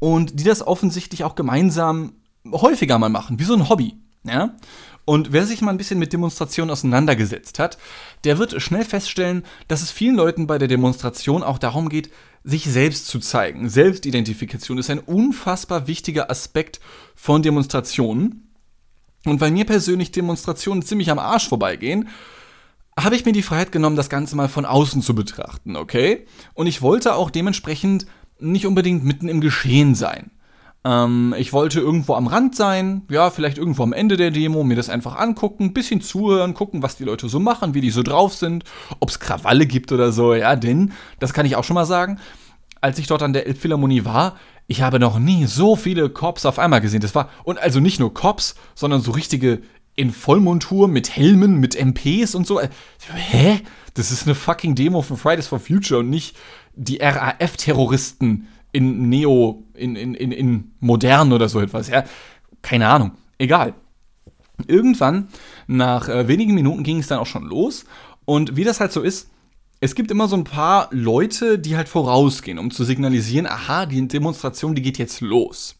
und 0.00 0.40
die 0.40 0.44
das 0.44 0.66
offensichtlich 0.66 1.22
auch 1.22 1.36
gemeinsam 1.36 2.14
häufiger 2.50 2.98
mal 2.98 3.08
machen, 3.08 3.38
wie 3.38 3.44
so 3.44 3.54
ein 3.54 3.68
Hobby. 3.68 3.94
Ja? 4.24 4.56
Und 5.04 5.32
wer 5.32 5.46
sich 5.46 5.62
mal 5.62 5.72
ein 5.72 5.78
bisschen 5.78 5.98
mit 5.98 6.12
Demonstrationen 6.12 6.70
auseinandergesetzt 6.70 7.58
hat, 7.58 7.76
der 8.24 8.38
wird 8.38 8.62
schnell 8.62 8.84
feststellen, 8.84 9.44
dass 9.66 9.82
es 9.82 9.90
vielen 9.90 10.14
Leuten 10.14 10.46
bei 10.46 10.58
der 10.58 10.68
Demonstration 10.68 11.42
auch 11.42 11.58
darum 11.58 11.88
geht, 11.88 12.10
sich 12.44 12.64
selbst 12.64 13.08
zu 13.08 13.18
zeigen. 13.18 13.68
Selbstidentifikation 13.68 14.78
ist 14.78 14.90
ein 14.90 15.00
unfassbar 15.00 15.86
wichtiger 15.86 16.30
Aspekt 16.30 16.80
von 17.14 17.42
Demonstrationen. 17.42 18.52
Und 19.24 19.40
weil 19.40 19.50
mir 19.50 19.64
persönlich 19.64 20.12
Demonstrationen 20.12 20.82
ziemlich 20.82 21.10
am 21.10 21.18
Arsch 21.18 21.48
vorbeigehen, 21.48 22.08
habe 22.98 23.16
ich 23.16 23.24
mir 23.24 23.32
die 23.32 23.42
Freiheit 23.42 23.72
genommen, 23.72 23.96
das 23.96 24.10
Ganze 24.10 24.36
mal 24.36 24.48
von 24.48 24.66
außen 24.66 25.02
zu 25.02 25.14
betrachten, 25.14 25.76
okay? 25.76 26.26
Und 26.54 26.66
ich 26.66 26.82
wollte 26.82 27.14
auch 27.14 27.30
dementsprechend 27.30 28.06
nicht 28.38 28.66
unbedingt 28.66 29.04
mitten 29.04 29.28
im 29.28 29.40
Geschehen 29.40 29.94
sein. 29.94 30.30
Ähm, 30.84 31.34
ich 31.38 31.52
wollte 31.52 31.80
irgendwo 31.80 32.14
am 32.14 32.26
Rand 32.26 32.56
sein, 32.56 33.02
ja, 33.08 33.30
vielleicht 33.30 33.58
irgendwo 33.58 33.82
am 33.82 33.92
Ende 33.92 34.16
der 34.16 34.30
Demo, 34.30 34.64
mir 34.64 34.74
das 34.74 34.88
einfach 34.88 35.16
angucken, 35.16 35.72
bisschen 35.72 36.00
zuhören, 36.00 36.54
gucken, 36.54 36.82
was 36.82 36.96
die 36.96 37.04
Leute 37.04 37.28
so 37.28 37.38
machen, 37.38 37.74
wie 37.74 37.80
die 37.80 37.90
so 37.90 38.02
drauf 38.02 38.34
sind, 38.34 38.64
ob 39.00 39.10
es 39.10 39.20
Krawalle 39.20 39.66
gibt 39.66 39.92
oder 39.92 40.12
so, 40.12 40.34
ja, 40.34 40.56
denn, 40.56 40.92
das 41.20 41.32
kann 41.32 41.46
ich 41.46 41.56
auch 41.56 41.64
schon 41.64 41.74
mal 41.74 41.86
sagen, 41.86 42.18
als 42.80 42.98
ich 42.98 43.06
dort 43.06 43.22
an 43.22 43.32
der 43.32 43.46
Elbphilharmonie 43.46 44.04
war, 44.04 44.36
ich 44.66 44.82
habe 44.82 44.98
noch 44.98 45.18
nie 45.18 45.46
so 45.46 45.76
viele 45.76 46.08
Cops 46.08 46.46
auf 46.46 46.58
einmal 46.58 46.80
gesehen. 46.80 47.00
Das 47.00 47.14
war, 47.14 47.28
und 47.44 47.58
also 47.58 47.78
nicht 47.80 48.00
nur 48.00 48.14
Cops, 48.14 48.54
sondern 48.74 49.00
so 49.00 49.10
richtige 49.12 49.62
in 49.94 50.10
Vollmontur 50.10 50.88
mit 50.88 51.14
Helmen, 51.14 51.60
mit 51.60 51.78
MPs 51.78 52.34
und 52.34 52.46
so. 52.46 52.60
Äh, 52.60 52.70
hä? 53.12 53.60
Das 53.94 54.10
ist 54.10 54.24
eine 54.24 54.34
fucking 54.34 54.74
Demo 54.74 55.02
von 55.02 55.18
Fridays 55.18 55.46
for 55.46 55.60
Future 55.60 56.00
und 56.00 56.08
nicht 56.08 56.36
die 56.74 56.98
RAF-Terroristen 57.02 58.48
in 58.72 59.08
Neo, 59.08 59.64
in, 59.74 59.96
in, 59.96 60.14
in, 60.14 60.32
in 60.32 60.72
modern 60.80 61.32
oder 61.32 61.48
so 61.48 61.60
etwas, 61.60 61.88
ja. 61.88 62.04
Keine 62.62 62.88
Ahnung. 62.88 63.12
Egal. 63.38 63.74
Irgendwann, 64.66 65.28
nach 65.66 66.08
äh, 66.08 66.28
wenigen 66.28 66.54
Minuten 66.54 66.82
ging 66.82 66.98
es 66.98 67.08
dann 67.08 67.18
auch 67.18 67.26
schon 67.26 67.44
los. 67.44 67.84
Und 68.24 68.56
wie 68.56 68.64
das 68.64 68.80
halt 68.80 68.92
so 68.92 69.02
ist, 69.02 69.28
es 69.80 69.96
gibt 69.96 70.12
immer 70.12 70.28
so 70.28 70.36
ein 70.36 70.44
paar 70.44 70.88
Leute, 70.92 71.58
die 71.58 71.76
halt 71.76 71.88
vorausgehen, 71.88 72.58
um 72.58 72.70
zu 72.70 72.84
signalisieren, 72.84 73.46
aha, 73.46 73.86
die 73.86 74.06
Demonstration, 74.06 74.76
die 74.76 74.82
geht 74.82 74.96
jetzt 74.96 75.20
los. 75.20 75.74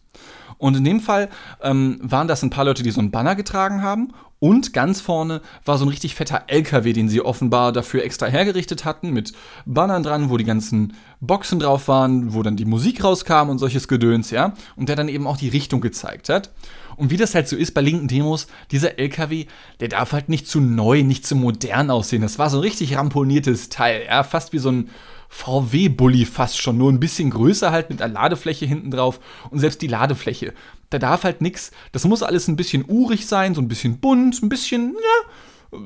Und 0.62 0.76
in 0.76 0.84
dem 0.84 1.00
Fall 1.00 1.28
ähm, 1.60 1.98
waren 2.02 2.28
das 2.28 2.44
ein 2.44 2.50
paar 2.50 2.64
Leute, 2.64 2.84
die 2.84 2.92
so 2.92 3.00
einen 3.00 3.10
Banner 3.10 3.34
getragen 3.34 3.82
haben. 3.82 4.12
Und 4.38 4.72
ganz 4.72 5.00
vorne 5.00 5.40
war 5.64 5.76
so 5.76 5.84
ein 5.84 5.88
richtig 5.88 6.14
fetter 6.14 6.44
LKW, 6.46 6.92
den 6.92 7.08
sie 7.08 7.20
offenbar 7.20 7.72
dafür 7.72 8.04
extra 8.04 8.26
hergerichtet 8.26 8.84
hatten, 8.84 9.10
mit 9.10 9.32
Bannern 9.66 10.04
dran, 10.04 10.30
wo 10.30 10.36
die 10.36 10.44
ganzen 10.44 10.92
Boxen 11.20 11.58
drauf 11.58 11.88
waren, 11.88 12.32
wo 12.32 12.44
dann 12.44 12.54
die 12.54 12.64
Musik 12.64 13.02
rauskam 13.02 13.48
und 13.48 13.58
solches 13.58 13.88
Gedöns, 13.88 14.30
ja. 14.30 14.54
Und 14.76 14.88
der 14.88 14.94
dann 14.94 15.08
eben 15.08 15.26
auch 15.26 15.36
die 15.36 15.48
Richtung 15.48 15.80
gezeigt 15.80 16.28
hat. 16.28 16.52
Und 16.94 17.10
wie 17.10 17.16
das 17.16 17.34
halt 17.34 17.48
so 17.48 17.56
ist 17.56 17.74
bei 17.74 17.80
linken 17.80 18.06
Demos, 18.06 18.46
dieser 18.70 19.00
LKW, 19.00 19.46
der 19.80 19.88
darf 19.88 20.12
halt 20.12 20.28
nicht 20.28 20.46
zu 20.46 20.60
neu, 20.60 21.02
nicht 21.02 21.26
zu 21.26 21.34
modern 21.34 21.90
aussehen. 21.90 22.22
Das 22.22 22.38
war 22.38 22.50
so 22.50 22.58
ein 22.58 22.62
richtig 22.62 22.96
ramponiertes 22.96 23.68
Teil, 23.68 24.04
ja, 24.06 24.22
fast 24.22 24.52
wie 24.52 24.58
so 24.58 24.70
ein 24.70 24.90
VW-Bully 25.32 26.26
fast 26.26 26.60
schon, 26.60 26.76
nur 26.76 26.92
ein 26.92 27.00
bisschen 27.00 27.30
größer 27.30 27.72
halt 27.72 27.88
mit 27.88 28.02
einer 28.02 28.12
Ladefläche 28.12 28.66
hinten 28.66 28.90
drauf 28.90 29.18
und 29.50 29.58
selbst 29.58 29.80
die 29.80 29.86
Ladefläche. 29.86 30.52
Da 30.90 30.98
darf 30.98 31.24
halt 31.24 31.40
nichts, 31.40 31.72
das 31.90 32.04
muss 32.04 32.22
alles 32.22 32.48
ein 32.48 32.56
bisschen 32.56 32.84
urig 32.86 33.26
sein, 33.26 33.54
so 33.54 33.62
ein 33.62 33.66
bisschen 33.66 33.98
bunt, 33.98 34.42
ein 34.42 34.50
bisschen, 34.50 34.92
ja, 34.92 35.78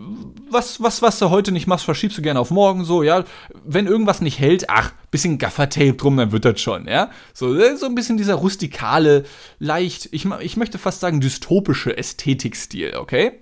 was, 0.50 0.82
was, 0.82 1.00
was 1.00 1.20
du 1.20 1.30
heute 1.30 1.52
nicht 1.52 1.68
machst, 1.68 1.84
verschiebst 1.84 2.18
du 2.18 2.22
gerne 2.22 2.40
auf 2.40 2.50
morgen, 2.50 2.84
so, 2.84 3.04
ja. 3.04 3.22
Wenn 3.64 3.86
irgendwas 3.86 4.20
nicht 4.20 4.40
hält, 4.40 4.68
ach, 4.68 4.92
bisschen 5.12 5.38
Gaffertape 5.38 5.94
drum, 5.94 6.16
dann 6.16 6.32
wird 6.32 6.44
das 6.44 6.60
schon, 6.60 6.88
ja. 6.88 7.10
So, 7.32 7.54
so 7.76 7.86
ein 7.86 7.94
bisschen 7.94 8.16
dieser 8.16 8.34
rustikale, 8.34 9.24
leicht, 9.60 10.08
ich, 10.10 10.26
ich 10.40 10.56
möchte 10.56 10.78
fast 10.78 10.98
sagen, 10.98 11.20
dystopische 11.20 11.96
Ästhetikstil, 11.96 12.96
okay? 12.96 13.38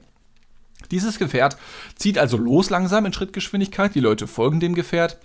Dieses 0.90 1.18
Gefährt 1.18 1.56
zieht 1.96 2.18
also 2.18 2.36
los 2.36 2.68
langsam 2.68 3.06
in 3.06 3.14
Schrittgeschwindigkeit, 3.14 3.94
die 3.94 4.00
Leute 4.00 4.26
folgen 4.26 4.60
dem 4.60 4.74
Gefährt 4.74 5.18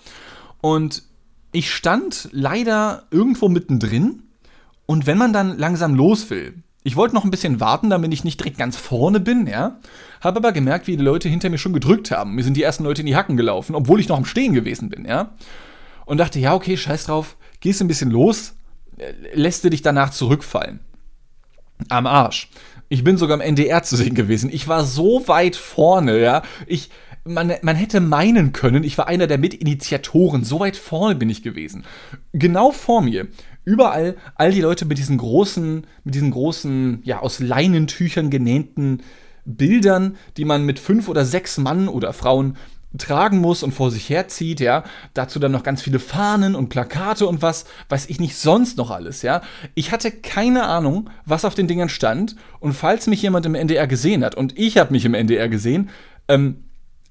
und 0.62 1.04
ich 1.52 1.72
stand 1.72 2.30
leider 2.32 3.04
irgendwo 3.12 3.50
mittendrin. 3.50 4.24
Und 4.86 5.06
wenn 5.06 5.18
man 5.18 5.34
dann 5.34 5.58
langsam 5.58 5.96
los 5.96 6.30
will, 6.30 6.64
ich 6.84 6.96
wollte 6.96 7.14
noch 7.14 7.24
ein 7.24 7.32
bisschen 7.32 7.60
warten, 7.60 7.90
damit 7.90 8.14
ich 8.14 8.24
nicht 8.24 8.40
direkt 8.40 8.58
ganz 8.58 8.78
vorne 8.78 9.20
bin, 9.20 9.48
ja. 9.48 9.80
Habe 10.22 10.38
aber 10.38 10.52
gemerkt, 10.52 10.88
wie 10.88 10.98
die 10.98 11.04
Leute 11.04 11.30
hinter 11.30 11.50
mir 11.50 11.58
schon 11.58 11.74
gedrückt 11.74 12.12
haben. 12.12 12.36
Mir 12.36 12.44
sind 12.44 12.56
die 12.56 12.64
ersten 12.64 12.84
Leute 12.84 13.02
in 13.02 13.06
die 13.06 13.16
Hacken 13.16 13.38
gelaufen, 13.38 13.76
obwohl 13.76 14.00
ich 14.00 14.08
noch 14.08 14.18
am 14.18 14.26
Stehen 14.26 14.54
gewesen 14.54 14.90
bin, 14.90 15.06
ja. 15.06 15.34
Und 16.06 16.18
dachte, 16.18 16.40
ja, 16.40 16.56
okay, 16.56 16.78
scheiß 16.78 17.06
drauf, 17.06 17.36
gehst 17.60 17.82
ein 17.82 17.88
bisschen 17.88 18.10
los, 18.10 18.54
lässt 19.34 19.64
du 19.64 19.70
dich 19.70 19.82
danach 19.82 20.10
zurückfallen. 20.12 20.80
Am 21.90 22.08
Arsch. 22.08 22.50
Ich 22.88 23.04
bin 23.04 23.18
sogar 23.18 23.36
im 23.38 23.42
NDR 23.42 23.84
zu 23.84 23.96
sehen 23.96 24.16
gewesen. 24.16 24.50
Ich 24.52 24.68
war 24.68 24.84
so 24.84 25.28
weit 25.28 25.56
vorne, 25.56 26.20
ja. 26.20 26.42
Ich, 26.66 26.90
man, 27.26 27.54
man 27.62 27.76
hätte 27.76 28.00
meinen 28.00 28.54
können, 28.54 28.84
ich 28.84 28.98
war 28.98 29.08
einer 29.08 29.28
der 29.28 29.38
Mitinitiatoren. 29.38 30.44
So 30.44 30.60
weit 30.60 30.78
vorne 30.78 31.16
bin 31.16 31.30
ich 31.30 31.44
gewesen. 31.44 31.84
Genau 32.34 32.72
vor 32.72 33.02
mir. 33.02 33.28
Überall 33.66 34.16
all 34.36 34.52
die 34.52 34.62
Leute 34.62 34.86
mit 34.86 34.98
diesen 34.98 35.18
großen, 35.18 35.86
mit 36.04 36.16
diesen 36.16 36.32
großen, 36.32 37.02
ja, 37.04 37.20
aus 37.20 37.40
Leinentüchern 37.40 38.30
genähten 38.30 39.04
Bildern, 39.46 40.18
die 40.38 40.46
man 40.46 40.66
mit 40.66 40.80
fünf 40.80 41.08
oder 41.08 41.26
sechs 41.26 41.58
Mann 41.58 41.88
oder 41.88 42.14
Frauen 42.14 42.58
tragen 42.98 43.40
muss 43.40 43.62
und 43.62 43.72
vor 43.72 43.92
sich 43.92 44.10
herzieht, 44.10 44.60
ja. 44.60 44.84
Dazu 45.14 45.40
dann 45.40 45.52
noch 45.52 45.64
ganz 45.64 45.82
viele 45.82 46.00
Fahnen 46.00 46.56
und 46.56 46.70
Plakate 46.70 47.28
und 47.28 47.42
was, 47.42 47.66
weiß 47.90 48.10
ich 48.10 48.20
nicht 48.20 48.36
sonst 48.36 48.78
noch 48.78 48.90
alles, 48.90 49.22
ja. 49.22 49.42
Ich 49.76 49.92
hatte 49.92 50.12
keine 50.12 50.64
Ahnung, 50.64 51.10
was 51.26 51.46
auf 51.46 51.54
den 51.54 51.68
Dingern 51.68 51.90
stand 51.90 52.36
und 52.60 52.74
falls 52.74 53.08
mich 53.08 53.22
jemand 53.22 53.46
im 53.46 53.56
NDR 53.56 53.86
gesehen 53.86 54.24
hat 54.24 54.36
und 54.36 54.58
ich 54.58 54.78
habe 54.78 54.92
mich 54.92 55.06
im 55.06 55.14
NDR 55.14 55.50
gesehen, 55.50 55.90
ähm, 56.28 56.64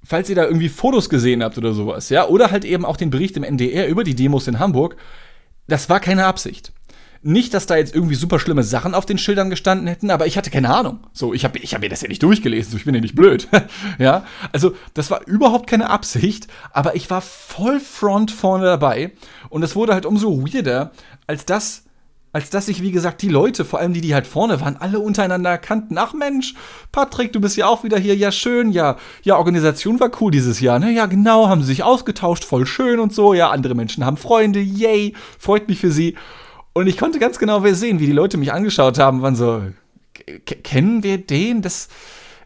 falls 0.09 0.31
ihr 0.31 0.37
da 0.37 0.45
irgendwie 0.45 0.71
Fotos 0.71 1.11
gesehen 1.11 1.43
habt 1.43 1.59
oder 1.59 1.75
sowas, 1.75 2.09
ja, 2.09 2.27
oder 2.27 2.51
halt 2.51 2.65
eben 2.65 2.87
auch 2.87 2.97
den 2.97 3.11
Bericht 3.11 3.37
im 3.37 3.45
NDR 3.45 3.89
über 3.89 4.05
die 4.05 4.15
Demos 4.15 4.49
in 4.49 4.59
Hamburg, 4.59 4.97
das 5.67 5.91
war 5.91 6.01
keine 6.01 6.25
Absicht. 6.25 6.73
Nicht, 7.21 7.53
dass 7.53 7.67
da 7.67 7.77
jetzt 7.77 7.95
irgendwie 7.95 8.15
super 8.15 8.39
schlimme 8.39 8.63
Sachen 8.63 8.95
auf 8.95 9.05
den 9.05 9.19
Schildern 9.19 9.51
gestanden 9.51 9.87
hätten, 9.87 10.11
aber 10.11 10.27
ich 10.27 10.39
hatte 10.39 10.51
keine 10.51 10.73
Ahnung. 10.73 11.01
So, 11.13 11.35
ich 11.35 11.45
habe 11.45 11.59
ich 11.59 11.75
hab 11.75 11.83
mir 11.83 11.91
das 11.91 12.01
ja 12.01 12.09
nicht 12.09 12.23
durchgelesen, 12.23 12.71
so 12.71 12.79
ich 12.79 12.87
bin 12.87 12.95
ja 12.95 13.03
nicht 13.03 13.17
blöd. 13.17 13.49
ja, 13.99 14.25
also 14.51 14.75
das 14.95 15.11
war 15.11 15.27
überhaupt 15.27 15.69
keine 15.69 15.91
Absicht, 15.91 16.47
aber 16.73 16.97
ich 16.97 17.11
war 17.11 17.21
voll 17.21 17.79
front 17.79 18.31
vorne 18.31 18.65
dabei 18.65 19.13
und 19.51 19.63
es 19.63 19.77
wurde 19.77 19.93
halt 19.93 20.07
umso 20.07 20.43
weirder, 20.43 20.93
als 21.27 21.45
das 21.45 21.85
als 22.33 22.51
dass 22.51 22.67
sich, 22.67 22.83
wie 22.83 22.91
gesagt, 22.91 23.23
die 23.23 23.29
Leute, 23.29 23.65
vor 23.65 23.79
allem 23.79 23.95
die, 23.95 24.01
die 24.01 24.15
halt 24.15 24.27
vorne 24.27 24.61
waren, 24.61 24.77
alle 24.77 24.99
untereinander 24.99 25.51
erkannten. 25.51 25.97
Ach 25.97 26.13
Mensch, 26.13 26.55
Patrick, 26.93 27.33
du 27.33 27.41
bist 27.41 27.57
ja 27.57 27.67
auch 27.67 27.85
wieder 27.85 27.99
hier. 27.99 28.15
Ja, 28.17 28.31
schön. 28.31 28.71
Ja, 28.71 28.97
ja, 29.23 29.37
Organisation 29.37 29.99
war 29.99 30.11
cool 30.21 30.31
dieses 30.31 30.61
Jahr. 30.61 30.79
Ne? 30.79 30.93
Ja, 30.93 31.07
genau, 31.07 31.49
haben 31.49 31.63
sie 31.63 31.69
sich 31.69 31.83
ausgetauscht, 31.83 32.45
voll 32.45 32.67
schön 32.67 33.01
und 33.01 33.15
so. 33.15 33.33
Ja, 33.33 33.51
andere 33.51 33.75
Menschen 33.75 34.05
haben 34.05 34.19
Freunde. 34.19 34.61
Yay, 34.61 35.15
freut 35.39 35.69
mich 35.69 35.81
für 35.81 35.91
sie. 35.91 36.17
Und 36.75 36.87
ich 36.87 36.99
konnte 36.99 37.19
ganz 37.19 37.39
genau 37.39 37.65
sehen, 37.73 37.99
wie 37.99 38.07
die 38.07 38.13
Leute 38.13 38.37
mich 38.37 38.53
angeschaut 38.53 38.99
haben, 38.99 39.23
waren 39.23 39.35
so, 39.35 39.63
kennen 40.45 41.03
wir 41.03 41.19
den? 41.19 41.63
Das 41.63 41.89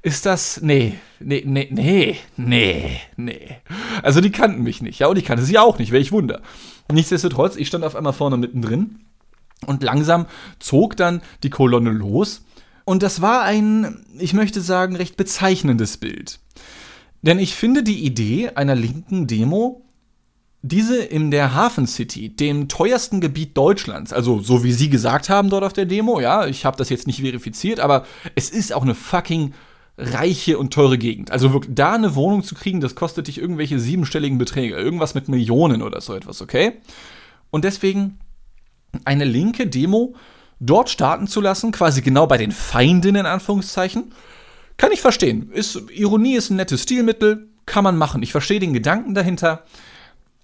ist 0.03 0.27
das. 0.27 0.61
Nee, 0.63 0.95
nee, 1.19 1.43
nee, 1.45 1.69
nee, 1.71 2.17
nee, 2.37 3.01
nee. 3.17 3.57
Also 4.03 4.21
die 4.21 4.31
kannten 4.31 4.63
mich 4.63 4.81
nicht, 4.81 5.01
ja, 5.01 5.09
und 5.09 5.19
ich 5.19 5.25
kannte 5.25 5.43
sie 5.43 5.59
auch 5.59 5.79
nicht, 5.79 5.93
welch 5.93 6.13
Wunder. 6.13 6.41
Nichtsdestotrotz, 6.91 7.57
ich 7.57 7.69
stand 7.69 7.85
auf 7.85 7.97
einmal 7.97 8.13
vorne 8.13 8.37
mittendrin 8.37 9.01
und 9.67 9.83
langsam 9.83 10.27
zog 10.59 10.97
dann 10.97 11.23
die 11.43 11.51
Kolonne 11.51 11.91
los. 11.91 12.43
Und 12.85 13.03
das 13.03 13.21
war 13.21 13.43
ein, 13.43 14.05
ich 14.19 14.35
möchte 14.35 14.61
sagen, 14.61 14.97
recht 14.97 15.17
bezeichnendes 15.17 15.97
Bild. 15.99 16.41
Denn 17.23 17.39
ich 17.39 17.55
finde 17.55 17.83
die 17.83 18.05
Idee 18.05 18.51
einer 18.55 18.75
linken 18.75 19.29
Demo, 19.29 19.85
diese 20.63 21.03
in 21.03 21.31
der 21.31 21.55
Hafen 21.55 21.87
City, 21.87 22.29
dem 22.29 22.69
teuersten 22.69 23.21
Gebiet 23.21 23.57
Deutschlands, 23.57 24.13
also 24.13 24.41
so 24.41 24.63
wie 24.63 24.73
Sie 24.73 24.91
gesagt 24.91 25.29
haben 25.29 25.51
dort 25.51 25.65
auf 25.65 25.73
der 25.73 25.87
Demo, 25.87 26.21
ja, 26.21 26.47
ich 26.47 26.65
habe 26.65 26.77
das 26.77 26.89
jetzt 26.89 27.07
nicht 27.07 27.21
verifiziert, 27.21 27.81
aber 27.81 28.05
es 28.37 28.51
ist 28.51 28.73
auch 28.73 28.83
eine 28.83 28.95
fucking 28.95 29.55
reiche 29.99 30.59
und 30.59 30.73
teure 30.73 30.99
Gegend. 30.99 31.31
Also 31.31 31.53
wirklich 31.53 31.75
da 31.75 31.95
eine 31.95 32.15
Wohnung 32.15 32.45
zu 32.45 32.55
kriegen, 32.55 32.81
das 32.81 32.95
kostet 32.95 33.27
dich 33.27 33.39
irgendwelche 33.39 33.79
siebenstelligen 33.79 34.39
Beträge, 34.39 34.77
irgendwas 34.77 35.15
mit 35.15 35.29
Millionen 35.29 35.83
oder 35.83 36.01
so 36.01 36.15
etwas, 36.15 36.41
okay? 36.41 36.75
Und 37.51 37.65
deswegen 37.65 38.19
eine 39.05 39.25
linke 39.25 39.67
Demo 39.67 40.15
dort 40.61 40.91
starten 40.91 41.27
zu 41.27 41.41
lassen, 41.41 41.73
quasi 41.73 42.03
genau 42.03 42.27
bei 42.27 42.39
den 42.39 42.53
Feinden 42.53 43.17
in 43.17 43.27
Anführungszeichen, 43.27 44.13
kann 44.77 44.93
ich 44.93 45.01
verstehen. 45.01 45.51
Ist, 45.53 45.83
Ironie 45.91 46.37
ist 46.37 46.51
ein 46.51 46.57
nettes 46.57 46.83
Stilmittel, 46.83 47.49
kann 47.67 47.85
man 47.85 47.97
machen. 47.97 48.23
Ich 48.23 48.33
verstehe 48.33 48.61
den 48.61 48.73
Gedanken 48.73 49.15
dahinter. 49.15 49.65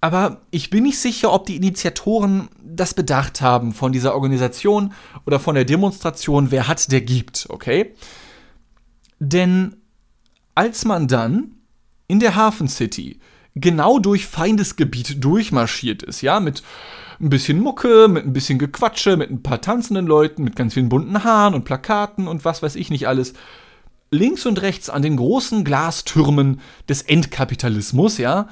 Aber 0.01 0.43
ich 0.51 0.71
bin 0.71 0.85
nicht 0.85 0.99
sicher, 0.99 1.33
ob 1.33 1.47
die 1.47 1.57
Initiatoren 1.57 2.49
das 2.63 2.95
bedacht 2.95 3.41
haben 3.41 3.73
von 3.73 3.91
dieser 3.93 4.15
Organisation 4.15 4.93
oder 5.27 5.41
von 5.41 5.57
der 5.57 5.65
Demonstration, 5.65 6.51
wer 6.51 6.69
hat, 6.69 6.93
der 6.93 7.01
gibt, 7.01 7.47
okay? 7.49 7.95
Denn 9.19 9.77
als 10.55 10.85
man 10.85 11.09
dann 11.09 11.57
in 12.07 12.21
der 12.21 12.37
Hafen 12.37 12.69
City 12.69 13.19
genau 13.61 13.99
durch 13.99 14.27
Feindesgebiet 14.27 15.23
durchmarschiert 15.23 16.03
ist, 16.03 16.23
ja, 16.23 16.41
mit 16.41 16.63
ein 17.21 17.31
bisschen 17.31 17.61
Mucke, 17.61 18.09
mit 18.09 18.25
ein 18.25 18.33
bisschen 18.33 18.59
Gequatsche, 18.59 19.17
mit 19.17 19.31
ein 19.31 19.43
paar 19.43 19.61
tanzenden 19.61 20.07
Leuten, 20.07 20.45
mit 20.45 20.57
ganz 20.57 20.75
vielen 20.75 20.89
bunten 20.89 21.25
Haaren 21.25 21.55
und 21.55 21.65
Plakaten 21.65 22.29
und 22.29 22.45
was 22.45 22.63
weiß 22.63 22.77
ich 22.77 22.91
nicht 22.91 23.09
alles. 23.09 23.33
Links 24.11 24.47
und 24.47 24.63
rechts 24.63 24.89
an 24.89 25.03
den 25.03 25.17
großen 25.17 25.65
Glastürmen 25.65 26.61
des 26.89 27.03
Endkapitalismus, 27.03 28.19
ja, 28.19 28.49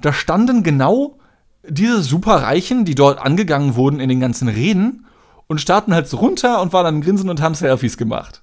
da 0.00 0.12
standen 0.12 0.62
genau 0.62 1.18
diese 1.66 2.02
Superreichen, 2.02 2.84
die 2.84 2.94
dort 2.94 3.18
angegangen 3.18 3.74
wurden 3.74 4.00
in 4.00 4.08
den 4.08 4.20
ganzen 4.20 4.48
Reden 4.48 5.06
und 5.46 5.60
starten 5.60 5.94
halt 5.94 6.08
so 6.08 6.18
runter 6.18 6.62
und 6.62 6.72
waren 6.72 6.84
dann 6.84 7.00
grinsen 7.00 7.28
und 7.28 7.40
haben 7.40 7.54
Selfies 7.54 7.96
gemacht. 7.96 8.42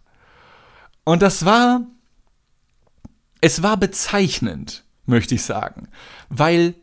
Und 1.04 1.22
das 1.22 1.46
war, 1.46 1.82
es 3.40 3.64
war 3.64 3.78
bezeichnend, 3.78 4.84
möchte 5.08 5.36
ich 5.36 5.44
sagen, 5.44 5.88
weil 6.30 6.76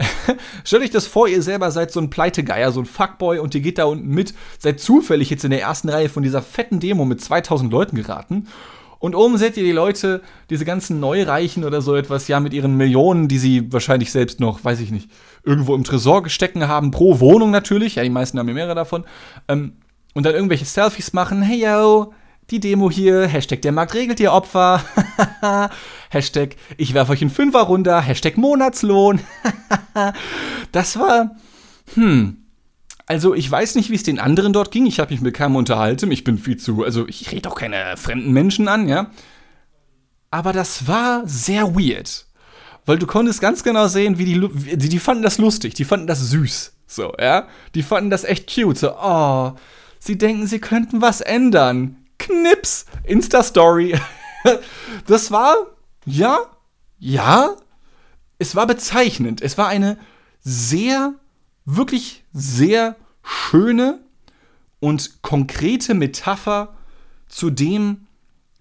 Stellt 0.64 0.84
euch 0.84 0.90
das 0.90 1.06
vor, 1.06 1.26
ihr 1.26 1.42
selber 1.42 1.70
seid 1.70 1.90
so 1.90 2.00
ein 2.00 2.10
Pleitegeier, 2.10 2.70
so 2.70 2.80
ein 2.80 2.86
Fuckboy 2.86 3.38
und 3.38 3.54
ihr 3.54 3.60
geht 3.60 3.78
da 3.78 3.84
unten 3.84 4.08
mit, 4.08 4.32
seid 4.58 4.80
zufällig 4.80 5.30
jetzt 5.30 5.44
in 5.44 5.50
der 5.50 5.60
ersten 5.60 5.88
Reihe 5.88 6.08
von 6.08 6.22
dieser 6.22 6.42
fetten 6.42 6.80
Demo 6.80 7.04
mit 7.04 7.20
2000 7.20 7.72
Leuten 7.72 7.96
geraten. 7.96 8.46
Und 9.00 9.14
oben 9.14 9.38
seht 9.38 9.56
ihr 9.56 9.62
die 9.62 9.72
Leute, 9.72 10.22
diese 10.50 10.64
ganzen 10.64 10.98
Neureichen 10.98 11.64
oder 11.64 11.82
so 11.82 11.94
etwas, 11.94 12.26
ja, 12.26 12.40
mit 12.40 12.52
ihren 12.52 12.76
Millionen, 12.76 13.28
die 13.28 13.38
sie 13.38 13.72
wahrscheinlich 13.72 14.10
selbst 14.10 14.40
noch, 14.40 14.64
weiß 14.64 14.80
ich 14.80 14.90
nicht, 14.90 15.08
irgendwo 15.44 15.74
im 15.76 15.84
Tresor 15.84 16.22
gestecken 16.22 16.66
haben, 16.66 16.90
pro 16.90 17.20
Wohnung 17.20 17.50
natürlich, 17.50 17.94
ja, 17.94 18.02
die 18.02 18.10
meisten 18.10 18.38
haben 18.38 18.48
ja 18.48 18.54
mehrere 18.54 18.74
davon, 18.74 19.04
ähm, 19.46 19.74
und 20.14 20.26
dann 20.26 20.34
irgendwelche 20.34 20.64
Selfies 20.64 21.12
machen, 21.12 21.42
hey 21.42 21.64
yo, 21.64 22.12
die 22.50 22.60
Demo 22.60 22.90
hier, 22.90 23.26
Hashtag 23.26 23.62
der 23.62 23.72
Markt 23.72 23.94
regelt 23.94 24.20
ihr 24.20 24.32
Opfer, 24.32 24.82
Hashtag 26.10 26.56
ich 26.78 26.94
werfe 26.94 27.12
euch 27.12 27.20
einen 27.20 27.30
Fünfer 27.30 27.60
runter, 27.60 28.00
Hashtag 28.00 28.38
Monatslohn. 28.38 29.20
das 30.72 30.98
war, 30.98 31.36
hm, 31.94 32.38
also 33.06 33.34
ich 33.34 33.50
weiß 33.50 33.74
nicht, 33.74 33.90
wie 33.90 33.94
es 33.94 34.02
den 34.02 34.18
anderen 34.18 34.52
dort 34.52 34.70
ging, 34.70 34.86
ich 34.86 34.98
habe 34.98 35.12
mich 35.12 35.20
mit 35.20 35.34
keinem 35.34 35.56
unterhalten, 35.56 36.10
ich 36.10 36.24
bin 36.24 36.38
viel 36.38 36.56
zu, 36.56 36.84
also 36.84 37.06
ich 37.06 37.30
rede 37.32 37.50
auch 37.50 37.54
keine 37.54 37.96
fremden 37.96 38.32
Menschen 38.32 38.68
an, 38.68 38.88
ja. 38.88 39.10
Aber 40.30 40.52
das 40.52 40.86
war 40.86 41.22
sehr 41.26 41.74
weird, 41.74 42.26
weil 42.86 42.98
du 42.98 43.06
konntest 43.06 43.42
ganz 43.42 43.62
genau 43.62 43.88
sehen, 43.88 44.18
wie 44.18 44.24
die, 44.24 44.76
die, 44.76 44.88
die 44.88 44.98
fanden 44.98 45.22
das 45.22 45.38
lustig, 45.38 45.74
die 45.74 45.84
fanden 45.84 46.06
das 46.06 46.20
süß, 46.30 46.72
so, 46.86 47.12
ja. 47.20 47.46
Die 47.74 47.82
fanden 47.82 48.08
das 48.08 48.24
echt 48.24 48.54
cute, 48.54 48.78
so, 48.78 48.94
oh, 48.98 49.52
sie 49.98 50.16
denken, 50.16 50.46
sie 50.46 50.60
könnten 50.60 51.02
was 51.02 51.20
ändern. 51.20 51.96
Knips, 52.18 52.86
Insta-Story. 53.04 53.98
das 55.06 55.30
war, 55.30 55.54
ja, 56.04 56.38
ja, 56.98 57.56
es 58.38 58.54
war 58.54 58.66
bezeichnend. 58.66 59.40
Es 59.42 59.58
war 59.58 59.68
eine 59.68 59.98
sehr, 60.40 61.14
wirklich 61.64 62.24
sehr 62.32 62.96
schöne 63.22 64.00
und 64.80 65.22
konkrete 65.22 65.94
Metapher 65.94 66.74
zu 67.28 67.50
dem, 67.50 68.06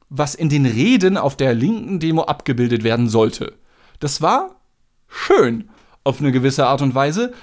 was 0.10 0.36
in 0.36 0.50
den 0.50 0.66
Reden 0.66 1.18
auf 1.18 1.36
der 1.36 1.54
linken 1.54 2.00
Demo 2.00 2.24
abgebildet 2.24 2.84
werden 2.84 3.10
sollte. 3.10 3.54
Das 4.00 4.22
war 4.22 4.56
schön 5.08 5.70
auf 6.04 6.20
eine 6.20 6.32
gewisse 6.32 6.66
Art 6.66 6.82
und 6.82 6.96
Weise, 6.96 7.34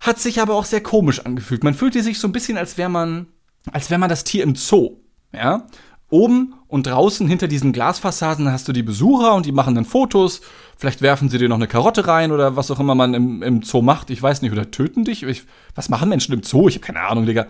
hat 0.00 0.18
sich 0.18 0.40
aber 0.40 0.54
auch 0.54 0.64
sehr 0.64 0.82
komisch 0.82 1.20
angefühlt. 1.20 1.64
Man 1.64 1.74
fühlte 1.74 2.02
sich 2.02 2.18
so 2.18 2.28
ein 2.28 2.32
bisschen, 2.32 2.58
als 2.58 2.76
wäre 2.76 2.88
man, 2.88 3.26
als 3.72 3.90
wäre 3.90 4.00
man 4.00 4.08
das 4.08 4.24
Tier 4.24 4.42
im 4.42 4.54
Zoo. 4.54 4.98
Ja? 5.32 5.66
Oben 6.10 6.54
und 6.68 6.86
draußen 6.86 7.26
hinter 7.26 7.48
diesen 7.48 7.72
Glasfassaden 7.72 8.50
hast 8.52 8.68
du 8.68 8.72
die 8.72 8.82
Besucher 8.82 9.34
und 9.34 9.46
die 9.46 9.52
machen 9.52 9.74
dann 9.74 9.86
Fotos. 9.86 10.42
Vielleicht 10.76 11.00
werfen 11.00 11.30
sie 11.30 11.38
dir 11.38 11.48
noch 11.48 11.56
eine 11.56 11.68
Karotte 11.68 12.06
rein 12.06 12.32
oder 12.32 12.56
was 12.56 12.70
auch 12.70 12.80
immer 12.80 12.94
man 12.94 13.14
im, 13.14 13.42
im 13.42 13.62
Zoo 13.62 13.82
macht. 13.82 14.10
Ich 14.10 14.22
weiß 14.22 14.42
nicht. 14.42 14.52
Oder 14.52 14.70
töten 14.70 15.04
dich. 15.04 15.22
Ich, 15.22 15.44
was 15.74 15.88
machen 15.88 16.08
Menschen 16.08 16.34
im 16.34 16.42
Zoo? 16.42 16.68
Ich 16.68 16.74
habe 16.74 16.86
keine 16.86 17.00
Ahnung, 17.00 17.24
Digga. 17.24 17.46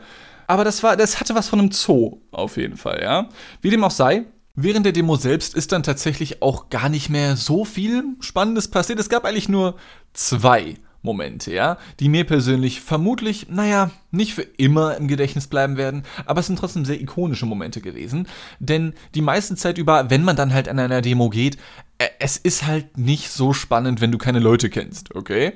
Aber 0.47 0.65
das, 0.65 0.83
war, 0.83 0.97
das 0.97 1.19
hatte 1.19 1.35
was 1.35 1.49
von 1.49 1.59
einem 1.59 1.73
Zoo, 1.73 2.19
auf 2.31 2.57
jeden 2.57 2.77
Fall, 2.77 3.01
ja. 3.03 3.29
Wie 3.61 3.71
dem 3.71 3.85
auch 3.85 3.91
sei, 3.91 4.27
Während 4.55 4.85
der 4.85 4.93
Demo 4.93 5.17
selbst 5.17 5.55
ist 5.55 5.73
dann 5.73 5.83
tatsächlich 5.83 6.43
auch 6.43 6.69
gar 6.69 6.91
nicht 6.91 7.09
mehr 7.09 7.37
so 7.37 7.65
viel 7.65 8.05
Spannendes 8.21 8.69
passiert. 8.69 9.01
Es 9.01 9.09
gab 9.09 9.25
eigentlich 9.25 9.49
nur 9.49 9.77
zwei 10.13 10.75
Momente, 11.03 11.53
ja, 11.53 11.79
die 12.01 12.09
mir 12.09 12.25
persönlich 12.25 12.81
vermutlich, 12.81 13.49
naja, 13.49 13.91
nicht 14.11 14.35
für 14.35 14.43
immer 14.43 14.97
im 14.97 15.09
Gedächtnis 15.09 15.49
bleiben 15.49 15.77
werden, 15.77 16.05
aber 16.27 16.41
es 16.41 16.47
sind 16.47 16.59
trotzdem 16.59 16.85
sehr 16.85 17.01
ikonische 17.01 17.47
Momente 17.47 17.81
gewesen, 17.81 18.29
denn 18.61 18.95
die 19.15 19.21
meiste 19.21 19.57
Zeit 19.57 19.79
über, 19.79 20.11
wenn 20.11 20.23
man 20.23 20.37
dann 20.37 20.55
halt 20.55 20.69
an 20.69 20.79
einer 20.79 21.03
Demo 21.03 21.29
geht, 21.29 21.59
äh, 21.99 22.09
es 22.21 22.37
ist 22.37 22.67
halt 22.67 22.97
nicht 22.97 23.31
so 23.31 23.53
spannend, 23.53 24.01
wenn 24.01 24.13
du 24.13 24.19
keine 24.19 24.39
Leute 24.39 24.71
kennst, 24.71 25.15
okay? 25.15 25.55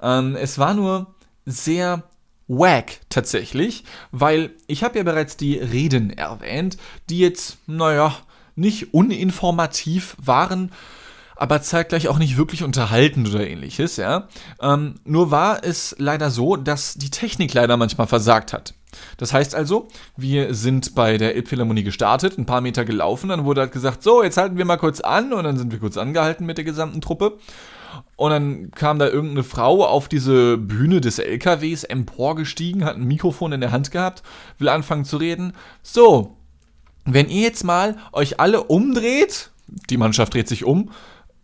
Ähm, 0.00 0.36
es 0.36 0.58
war 0.58 0.74
nur 0.74 1.14
sehr 1.44 2.04
wack 2.46 3.00
tatsächlich, 3.08 3.84
weil 4.12 4.50
ich 4.66 4.84
habe 4.84 4.98
ja 4.98 5.04
bereits 5.04 5.36
die 5.36 5.56
Reden 5.56 6.10
erwähnt, 6.10 6.76
die 7.10 7.18
jetzt, 7.18 7.58
naja, 7.66 8.14
nicht 8.54 8.94
uninformativ 8.94 10.16
waren, 10.18 10.70
aber 11.36 11.62
zeitgleich 11.62 12.08
auch 12.08 12.18
nicht 12.18 12.36
wirklich 12.36 12.62
unterhaltend 12.62 13.28
oder 13.28 13.46
ähnliches, 13.46 13.96
ja. 13.96 14.28
Ähm, 14.60 14.96
nur 15.04 15.30
war 15.30 15.64
es 15.64 15.94
leider 15.98 16.30
so, 16.30 16.56
dass 16.56 16.94
die 16.94 17.10
Technik 17.10 17.54
leider 17.54 17.76
manchmal 17.76 18.06
versagt 18.06 18.52
hat. 18.52 18.74
Das 19.16 19.32
heißt 19.32 19.54
also, 19.54 19.88
wir 20.16 20.54
sind 20.54 20.94
bei 20.94 21.18
der 21.18 21.34
Elbphilharmonie 21.34 21.82
gestartet, 21.82 22.38
ein 22.38 22.46
paar 22.46 22.60
Meter 22.60 22.84
gelaufen, 22.84 23.28
dann 23.28 23.44
wurde 23.44 23.62
halt 23.62 23.72
gesagt, 23.72 24.02
so, 24.02 24.22
jetzt 24.22 24.36
halten 24.36 24.56
wir 24.56 24.64
mal 24.64 24.76
kurz 24.76 25.00
an 25.00 25.32
und 25.32 25.44
dann 25.44 25.56
sind 25.56 25.72
wir 25.72 25.80
kurz 25.80 25.96
angehalten 25.96 26.46
mit 26.46 26.58
der 26.58 26.64
gesamten 26.64 27.00
Truppe. 27.00 27.38
Und 28.16 28.30
dann 28.30 28.70
kam 28.72 28.98
da 28.98 29.06
irgendeine 29.08 29.44
Frau 29.44 29.84
auf 29.84 30.08
diese 30.08 30.56
Bühne 30.56 31.00
des 31.00 31.18
LKWs 31.18 31.84
emporgestiegen, 31.84 32.84
hat 32.84 32.96
ein 32.96 33.04
Mikrofon 33.04 33.52
in 33.52 33.60
der 33.60 33.72
Hand 33.72 33.90
gehabt, 33.90 34.22
will 34.58 34.68
anfangen 34.68 35.04
zu 35.04 35.16
reden. 35.16 35.52
So, 35.82 36.36
wenn 37.04 37.28
ihr 37.28 37.42
jetzt 37.42 37.64
mal 37.64 37.96
euch 38.12 38.40
alle 38.40 38.64
umdreht, 38.64 39.50
die 39.90 39.96
Mannschaft 39.96 40.34
dreht 40.34 40.48
sich 40.48 40.64
um, 40.64 40.90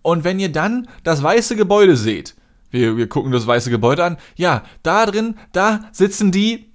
und 0.02 0.24
wenn 0.24 0.38
ihr 0.38 0.50
dann 0.50 0.88
das 1.04 1.22
weiße 1.22 1.56
Gebäude 1.56 1.96
seht, 1.96 2.34
wir, 2.70 2.96
wir 2.96 3.08
gucken 3.08 3.32
das 3.32 3.46
weiße 3.46 3.70
Gebäude 3.70 4.04
an, 4.04 4.16
ja, 4.36 4.62
da 4.82 5.06
drin, 5.06 5.36
da 5.52 5.84
sitzen 5.92 6.32
die. 6.32 6.66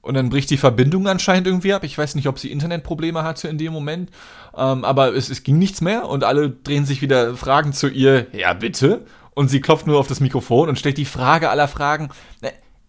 Und 0.00 0.14
dann 0.14 0.30
bricht 0.30 0.50
die 0.50 0.56
Verbindung 0.56 1.08
anscheinend 1.08 1.48
irgendwie 1.48 1.74
ab. 1.74 1.82
Ich 1.82 1.98
weiß 1.98 2.14
nicht, 2.14 2.28
ob 2.28 2.38
sie 2.38 2.52
Internetprobleme 2.52 3.24
hatte 3.24 3.48
in 3.48 3.58
dem 3.58 3.72
Moment. 3.72 4.10
Ähm, 4.56 4.84
aber 4.84 5.14
es, 5.16 5.28
es 5.28 5.42
ging 5.42 5.58
nichts 5.58 5.80
mehr 5.80 6.08
und 6.08 6.22
alle 6.22 6.48
drehen 6.48 6.86
sich 6.86 7.02
wieder 7.02 7.34
Fragen 7.34 7.72
zu 7.72 7.88
ihr. 7.88 8.28
Ja, 8.32 8.52
bitte. 8.54 9.04
Und 9.34 9.48
sie 9.48 9.60
klopft 9.60 9.88
nur 9.88 9.98
auf 9.98 10.06
das 10.06 10.20
Mikrofon 10.20 10.68
und 10.68 10.78
stellt 10.78 10.96
die 10.96 11.04
Frage 11.04 11.50
aller 11.50 11.66
Fragen. 11.66 12.10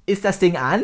Ist 0.07 0.23
das 0.23 0.39
Ding 0.39 0.55
an? 0.55 0.83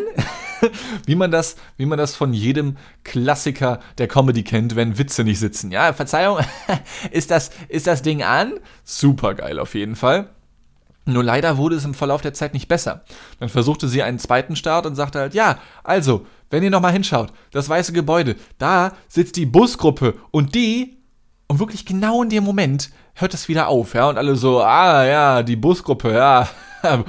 wie, 1.06 1.16
man 1.16 1.32
das, 1.32 1.56
wie 1.78 1.86
man 1.86 1.98
das 1.98 2.14
von 2.14 2.34
jedem 2.34 2.76
Klassiker 3.06 3.80
der 3.98 4.10
Comedy 4.10 4.44
kennt, 4.44 4.76
wenn 4.76 4.98
Witze 4.98 5.24
nicht 5.24 5.40
sitzen. 5.40 5.72
Ja, 5.72 5.94
Verzeihung, 5.94 6.40
ist 7.12 7.32
das, 7.32 7.52
ist 7.70 7.88
das 7.88 8.02
Ding 8.02 8.22
an? 8.22 8.54
Super 8.84 9.34
geil 9.34 9.60
auf 9.60 9.76
jeden 9.76 9.96
Fall. 9.96 10.30
Nur 11.06 11.24
leider 11.24 11.58
wurde 11.58 11.78
es 11.78 11.86
im 11.86 11.94
Verlauf 11.94 12.22
der 12.22 12.34
Zeit 12.34 12.54
nicht 12.54 12.68
besser. 12.68 13.06
Dann 13.40 13.48
versuchte 13.48 13.88
sie 13.88 14.04
einen 14.04 14.20
zweiten 14.20 14.58
Start 14.58 14.86
und 14.86 14.96
sagte 14.96 15.20
halt, 15.20 15.34
ja, 15.34 15.58
also, 15.86 16.26
wenn 16.50 16.62
ihr 16.62 16.70
nochmal 16.70 16.92
hinschaut, 16.92 17.32
das 17.52 17.70
weiße 17.70 17.94
Gebäude, 17.94 18.36
da 18.58 18.92
sitzt 19.08 19.38
die 19.38 19.46
Busgruppe 19.46 20.16
und 20.32 20.54
die, 20.54 20.98
und 21.48 21.60
wirklich 21.60 21.86
genau 21.86 22.24
in 22.24 22.30
dem 22.30 22.44
Moment 22.44 22.92
hört 23.16 23.34
es 23.34 23.48
wieder 23.48 23.70
auf, 23.70 23.94
ja, 23.94 24.10
und 24.10 24.18
alle 24.18 24.36
so, 24.36 24.62
ah, 24.62 25.06
ja, 25.06 25.44
die 25.44 25.56
Busgruppe, 25.56 26.14
ja, 26.14 26.50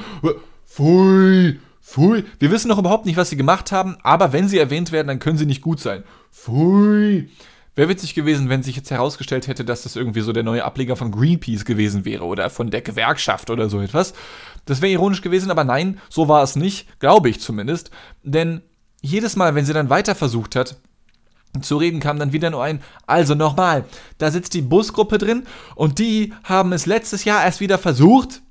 pfui, 0.64 1.58
Pfui. 1.84 2.24
Wir 2.38 2.50
wissen 2.50 2.68
noch 2.68 2.78
überhaupt 2.78 3.04
nicht, 3.04 3.18
was 3.18 3.28
sie 3.28 3.36
gemacht 3.36 3.70
haben, 3.70 3.98
aber 4.02 4.32
wenn 4.32 4.48
sie 4.48 4.58
erwähnt 4.58 4.90
werden, 4.90 5.06
dann 5.06 5.18
können 5.18 5.36
sie 5.36 5.44
nicht 5.44 5.60
gut 5.60 5.80
sein. 5.80 6.02
Pfui. 6.32 7.28
Wäre 7.76 7.88
witzig 7.90 8.14
gewesen, 8.14 8.48
wenn 8.48 8.62
sich 8.62 8.74
jetzt 8.74 8.90
herausgestellt 8.90 9.48
hätte, 9.48 9.64
dass 9.64 9.82
das 9.82 9.94
irgendwie 9.94 10.22
so 10.22 10.32
der 10.32 10.44
neue 10.44 10.64
Ableger 10.64 10.96
von 10.96 11.12
Greenpeace 11.12 11.66
gewesen 11.66 12.04
wäre 12.06 12.24
oder 12.24 12.48
von 12.48 12.70
der 12.70 12.80
Gewerkschaft 12.80 13.50
oder 13.50 13.68
so 13.68 13.80
etwas. 13.80 14.14
Das 14.64 14.80
wäre 14.80 14.92
ironisch 14.92 15.20
gewesen, 15.20 15.50
aber 15.50 15.64
nein, 15.64 16.00
so 16.08 16.26
war 16.26 16.42
es 16.42 16.56
nicht, 16.56 17.00
glaube 17.00 17.28
ich 17.28 17.40
zumindest. 17.40 17.90
Denn 18.22 18.62
jedes 19.02 19.36
Mal, 19.36 19.54
wenn 19.54 19.66
sie 19.66 19.74
dann 19.74 19.90
weiter 19.90 20.14
versucht 20.14 20.56
hat, 20.56 20.78
zu 21.60 21.76
reden 21.76 22.00
kam 22.00 22.18
dann 22.18 22.32
wieder 22.32 22.50
nur 22.50 22.64
ein, 22.64 22.80
also 23.06 23.34
nochmal, 23.34 23.84
da 24.18 24.30
sitzt 24.30 24.54
die 24.54 24.62
Busgruppe 24.62 25.18
drin 25.18 25.44
und 25.74 25.98
die 25.98 26.32
haben 26.44 26.72
es 26.72 26.86
letztes 26.86 27.24
Jahr 27.24 27.44
erst 27.44 27.60
wieder 27.60 27.78
versucht, 27.78 28.42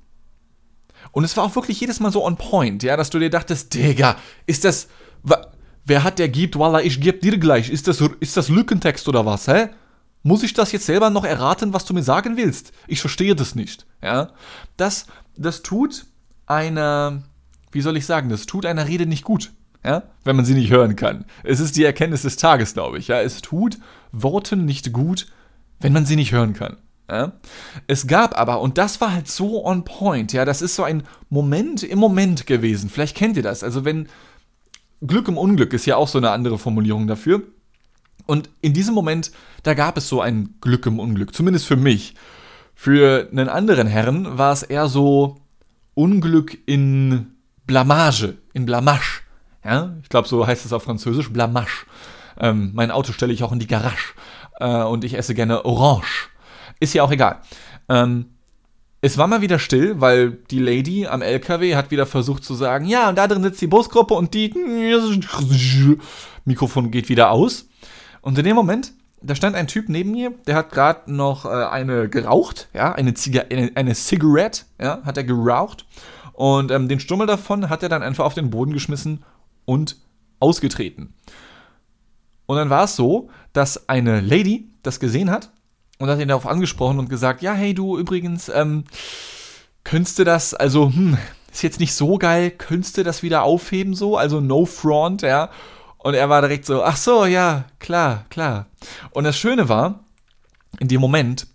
und 1.14 1.22
es 1.22 1.36
war 1.36 1.44
auch 1.44 1.54
wirklich 1.54 1.80
jedes 1.80 2.00
Mal 2.00 2.10
so 2.10 2.24
on 2.24 2.36
point, 2.36 2.82
ja, 2.82 2.96
dass 2.96 3.08
du 3.08 3.20
dir 3.20 3.30
dachtest, 3.30 3.72
Digga, 3.72 4.16
ist 4.46 4.64
das. 4.64 4.88
Wer 5.86 6.02
hat 6.02 6.18
der 6.18 6.28
gibt? 6.28 6.58
Wallah, 6.58 6.80
ich 6.80 7.00
geb 7.00 7.20
dir 7.20 7.38
gleich. 7.38 7.70
Ist 7.70 7.86
das, 7.86 8.02
ist 8.18 8.36
das 8.36 8.48
Lückentext 8.48 9.06
oder 9.06 9.24
was, 9.24 9.46
hä? 9.46 9.68
Muss 10.24 10.42
ich 10.42 10.54
das 10.54 10.72
jetzt 10.72 10.86
selber 10.86 11.10
noch 11.10 11.24
erraten, 11.24 11.72
was 11.72 11.84
du 11.84 11.94
mir 11.94 12.02
sagen 12.02 12.36
willst? 12.36 12.72
Ich 12.88 13.00
verstehe 13.00 13.36
das 13.36 13.54
nicht, 13.54 13.86
ja. 14.02 14.30
Das, 14.76 15.06
das 15.36 15.62
tut 15.62 16.06
einer, 16.46 17.22
wie 17.70 17.80
soll 17.82 17.96
ich 17.96 18.06
sagen, 18.06 18.28
das 18.28 18.46
tut 18.46 18.66
einer 18.66 18.88
Rede 18.88 19.06
nicht 19.06 19.22
gut, 19.22 19.52
ja, 19.84 20.02
wenn 20.24 20.34
man 20.34 20.44
sie 20.44 20.54
nicht 20.54 20.70
hören 20.70 20.96
kann. 20.96 21.26
Es 21.44 21.60
ist 21.60 21.76
die 21.76 21.84
Erkenntnis 21.84 22.22
des 22.22 22.36
Tages, 22.36 22.74
glaube 22.74 22.98
ich, 22.98 23.06
ja. 23.08 23.20
Es 23.20 23.40
tut 23.40 23.78
Worten 24.10 24.64
nicht 24.64 24.92
gut, 24.92 25.28
wenn 25.78 25.92
man 25.92 26.06
sie 26.06 26.16
nicht 26.16 26.32
hören 26.32 26.54
kann. 26.54 26.78
Ja? 27.10 27.32
Es 27.86 28.06
gab 28.06 28.38
aber, 28.38 28.60
und 28.60 28.78
das 28.78 29.00
war 29.00 29.12
halt 29.12 29.28
so 29.28 29.64
on 29.64 29.84
point, 29.84 30.32
ja, 30.32 30.44
das 30.44 30.62
ist 30.62 30.76
so 30.76 30.82
ein 30.84 31.02
Moment 31.28 31.82
im 31.82 31.98
Moment 31.98 32.46
gewesen. 32.46 32.88
Vielleicht 32.88 33.16
kennt 33.16 33.36
ihr 33.36 33.42
das. 33.42 33.62
Also 33.62 33.84
wenn 33.84 34.08
Glück 35.06 35.28
im 35.28 35.38
Unglück 35.38 35.72
ist 35.72 35.86
ja 35.86 35.96
auch 35.96 36.08
so 36.08 36.18
eine 36.18 36.30
andere 36.30 36.58
Formulierung 36.58 37.06
dafür. 37.06 37.42
Und 38.26 38.48
in 38.62 38.72
diesem 38.72 38.94
Moment, 38.94 39.32
da 39.62 39.74
gab 39.74 39.98
es 39.98 40.08
so 40.08 40.20
ein 40.20 40.54
Glück 40.60 40.86
im 40.86 40.98
Unglück, 40.98 41.34
zumindest 41.34 41.66
für 41.66 41.76
mich. 41.76 42.14
Für 42.74 43.28
einen 43.30 43.48
anderen 43.48 43.86
Herrn 43.86 44.38
war 44.38 44.52
es 44.52 44.62
eher 44.62 44.88
so 44.88 45.36
Unglück 45.94 46.56
in 46.66 47.34
Blamage, 47.66 48.38
in 48.52 48.66
Blamage. 48.66 49.20
Ja, 49.64 49.94
ich 50.02 50.08
glaube, 50.08 50.28
so 50.28 50.46
heißt 50.46 50.64
es 50.64 50.72
auf 50.72 50.82
Französisch, 50.82 51.32
Blamage. 51.32 51.86
Ähm, 52.38 52.72
mein 52.74 52.90
Auto 52.90 53.12
stelle 53.12 53.32
ich 53.32 53.42
auch 53.42 53.52
in 53.52 53.58
die 53.58 53.66
Garage. 53.66 54.14
Äh, 54.58 54.82
und 54.82 55.04
ich 55.04 55.14
esse 55.14 55.34
gerne 55.34 55.64
Orange. 55.64 56.30
Ist 56.80 56.94
ja 56.94 57.02
auch 57.02 57.10
egal. 57.10 57.40
Ähm, 57.88 58.26
es 59.00 59.18
war 59.18 59.26
mal 59.26 59.42
wieder 59.42 59.58
still, 59.58 60.00
weil 60.00 60.30
die 60.30 60.58
Lady 60.58 61.06
am 61.06 61.20
LKW 61.20 61.76
hat 61.76 61.90
wieder 61.90 62.06
versucht 62.06 62.42
zu 62.42 62.54
sagen, 62.54 62.86
ja, 62.86 63.10
und 63.10 63.16
da 63.16 63.28
drin 63.28 63.42
sitzt 63.42 63.60
die 63.60 63.66
Busgruppe 63.66 64.14
und 64.14 64.32
die 64.32 64.50
Mikrofon 66.46 66.90
geht 66.90 67.10
wieder 67.10 67.30
aus. 67.30 67.68
Und 68.22 68.38
in 68.38 68.46
dem 68.46 68.56
Moment, 68.56 68.94
da 69.20 69.34
stand 69.34 69.56
ein 69.56 69.66
Typ 69.66 69.90
neben 69.90 70.12
mir, 70.12 70.32
der 70.46 70.56
hat 70.56 70.70
gerade 70.70 71.12
noch 71.12 71.44
äh, 71.44 71.48
eine 71.48 72.08
geraucht, 72.08 72.68
ja, 72.72 72.92
eine, 72.92 73.12
Ziga 73.12 73.42
eine, 73.50 73.72
eine 73.74 73.94
Cigarette, 73.94 74.62
ja, 74.80 75.02
hat 75.04 75.18
er 75.18 75.24
geraucht. 75.24 75.84
Und 76.32 76.70
ähm, 76.70 76.88
den 76.88 76.98
Stummel 76.98 77.26
davon 77.26 77.68
hat 77.68 77.82
er 77.82 77.90
dann 77.90 78.02
einfach 78.02 78.24
auf 78.24 78.32
den 78.32 78.48
Boden 78.48 78.72
geschmissen 78.72 79.22
und 79.66 79.98
ausgetreten. 80.40 81.12
Und 82.46 82.56
dann 82.56 82.70
war 82.70 82.84
es 82.84 82.96
so, 82.96 83.28
dass 83.52 83.86
eine 83.86 84.22
Lady 84.22 84.70
das 84.82 84.98
gesehen 84.98 85.30
hat 85.30 85.50
und 85.98 86.08
hat 86.08 86.18
ihn 86.18 86.28
darauf 86.28 86.46
angesprochen 86.46 86.98
und 86.98 87.08
gesagt, 87.08 87.42
ja, 87.42 87.54
hey 87.54 87.74
du 87.74 87.98
übrigens, 87.98 88.48
ähm, 88.48 88.84
könntest 89.84 90.18
du 90.18 90.24
das, 90.24 90.54
also, 90.54 90.88
hm, 90.88 91.16
ist 91.52 91.62
jetzt 91.62 91.80
nicht 91.80 91.94
so 91.94 92.18
geil, 92.18 92.50
könntest 92.50 92.96
du 92.96 93.04
das 93.04 93.22
wieder 93.22 93.42
aufheben 93.42 93.94
so, 93.94 94.16
also 94.16 94.40
no 94.40 94.66
front, 94.66 95.22
ja. 95.22 95.50
Und 95.98 96.14
er 96.14 96.28
war 96.28 96.42
direkt 96.42 96.66
so, 96.66 96.82
ach 96.82 96.96
so, 96.96 97.24
ja, 97.24 97.64
klar, 97.78 98.26
klar. 98.28 98.66
Und 99.12 99.24
das 99.24 99.38
Schöne 99.38 99.68
war, 99.68 100.04
in 100.80 100.88
dem 100.88 101.00
Moment 101.00 101.46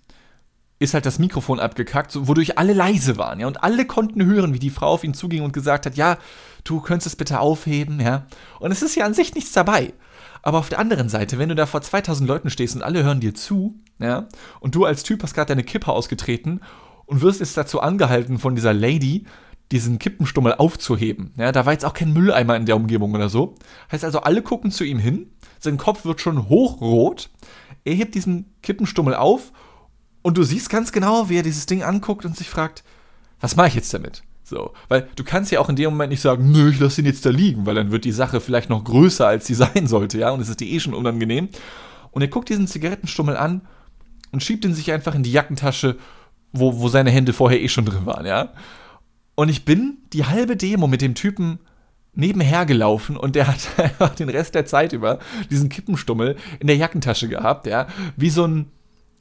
ist 0.80 0.93
halt 0.93 1.06
das 1.06 1.19
Mikrofon 1.19 1.60
abgekackt, 1.60 2.15
wodurch 2.28 2.58
alle 2.58 2.73
leise 2.73 3.17
waren, 3.17 3.41
ja, 3.41 3.47
und 3.47 3.63
alle 3.63 3.86
konnten 3.86 4.25
hören, 4.25 4.54
wie 4.54 4.60
die 4.60 4.69
Frau 4.69 4.88
auf 4.88 5.04
ihn 5.04 5.13
zuging 5.13 5.43
und 5.43 5.52
gesagt 5.52 5.86
hat, 5.86 5.97
ja, 5.97 6.17
du 6.63 6.80
könntest 6.80 7.08
es 7.08 7.15
bitte 7.17 7.41
aufheben, 7.41 7.99
ja. 7.99 8.25
Und 8.60 8.71
es 8.71 8.82
ist 8.82 8.95
ja 8.95 9.06
an 9.06 9.13
sich 9.13 9.36
nichts 9.36 9.52
dabei. 9.52 9.93
Aber 10.41 10.58
auf 10.60 10.69
der 10.69 10.80
anderen 10.80 11.10
Seite, 11.10 11.38
wenn 11.38 11.49
du 11.49 11.56
da 11.56 11.65
vor 11.65 11.82
2000 11.82 12.28
Leuten 12.28 12.49
stehst 12.49 12.75
und 12.75 12.84
alle 12.84 13.04
hören 13.04 13.19
dir 13.19 13.34
zu, 13.34 13.75
ja, 13.99 14.28
und 14.60 14.75
du 14.75 14.86
als 14.86 15.04
Typ 15.04 15.23
hast 15.23 15.34
gerade 15.34 15.49
deine 15.49 15.63
Kippe 15.63 15.91
ausgetreten 15.91 16.62
und 17.06 17.21
wirst 17.21 17.39
jetzt 17.39 17.58
dazu 17.58 17.82
angehalten 17.82 18.38
von 18.38 18.56
dieser 18.56 18.73
Lady, 18.73 19.25
diesen 19.71 19.99
Kippenstummel 19.99 20.56
aufzuheben. 20.56 21.34
Ja, 21.38 21.52
da 21.52 21.65
war 21.65 21.73
jetzt 21.73 21.86
auch 21.86 21.93
kein 21.93 22.13
Mülleimer 22.13 22.56
in 22.56 22.65
der 22.65 22.75
Umgebung 22.75 23.13
oder 23.13 23.30
so. 23.30 23.56
Heißt 23.91 24.04
also, 24.04 24.21
alle 24.21 24.41
gucken 24.41 24.71
zu 24.71 24.84
ihm 24.84 24.99
hin, 24.99 25.32
sein 25.60 25.78
Kopf 25.78 26.06
wird 26.06 26.21
schon 26.21 26.49
hochrot, 26.49 27.30
er 27.84 27.93
hebt 27.93 28.15
diesen 28.15 28.54
Kippenstummel 28.62 29.15
auf 29.15 29.52
und 30.21 30.38
du 30.38 30.43
siehst 30.43 30.69
ganz 30.69 30.91
genau, 30.91 31.30
wie 31.30 31.38
er 31.38 31.43
dieses 31.43 31.65
Ding 31.65 31.84
anguckt 31.84 32.25
und 32.25 32.36
sich 32.36 32.49
fragt, 32.49 32.84
was 33.39 33.56
mache 33.56 33.67
ich 33.69 33.75
jetzt 33.75 33.93
damit? 33.93 34.23
So, 34.49 34.73
weil 34.88 35.07
du 35.15 35.23
kannst 35.23 35.51
ja 35.51 35.59
auch 35.59 35.69
in 35.69 35.75
dem 35.75 35.91
Moment 35.91 36.09
nicht 36.09 36.21
sagen, 36.21 36.51
nö, 36.51 36.71
ich 36.71 36.79
lasse 36.79 37.01
ihn 37.01 37.05
jetzt 37.05 37.23
da 37.23 37.29
liegen, 37.29 37.67
weil 37.67 37.75
dann 37.75 37.91
wird 37.91 38.03
die 38.03 38.12
Sache 38.12 38.41
vielleicht 38.41 38.69
noch 38.69 38.83
größer, 38.83 39.27
als 39.27 39.45
sie 39.45 39.53
sein 39.55 39.85
sollte, 39.85 40.17
ja, 40.17 40.31
und 40.31 40.41
es 40.41 40.49
ist 40.49 40.59
dir 40.59 40.67
eh 40.67 40.79
schon 40.79 40.95
unangenehm. 40.95 41.49
Und 42.12 42.23
er 42.23 42.27
guckt 42.27 42.49
diesen 42.49 42.67
Zigarettenstummel 42.67 43.38
an 43.38 43.62
und 44.31 44.43
schiebt 44.43 44.65
ihn 44.65 44.73
sich 44.73 44.91
einfach 44.91 45.13
in 45.13 45.21
die 45.21 45.31
Jackentasche, 45.31 45.97
wo, 46.51 46.79
wo 46.79 46.88
seine 46.88 47.12
Hände 47.12 47.31
vorher 47.31 47.62
eh 47.62 47.69
schon 47.69 47.85
drin 47.85 48.07
waren, 48.07 48.25
ja. 48.25 48.53
Und 49.35 49.49
ich 49.49 49.63
bin 49.65 49.99
die 50.12 50.25
halbe 50.25 50.57
Demo 50.57 50.88
mit 50.88 51.01
dem 51.01 51.13
Typen 51.13 51.59
nebenher 52.15 52.65
gelaufen 52.65 53.15
und 53.15 53.35
der 53.35 53.47
hat 53.47 53.59
einfach 53.77 54.15
den 54.15 54.29
Rest 54.29 54.55
der 54.55 54.65
Zeit 54.65 54.93
über 54.93 55.19
diesen 55.51 55.69
Kippenstummel 55.69 56.38
in 56.59 56.65
der 56.65 56.75
Jackentasche 56.75 57.29
gehabt, 57.29 57.67
ja, 57.67 57.88
wie 58.17 58.31
so 58.31 58.47
ein, 58.47 58.71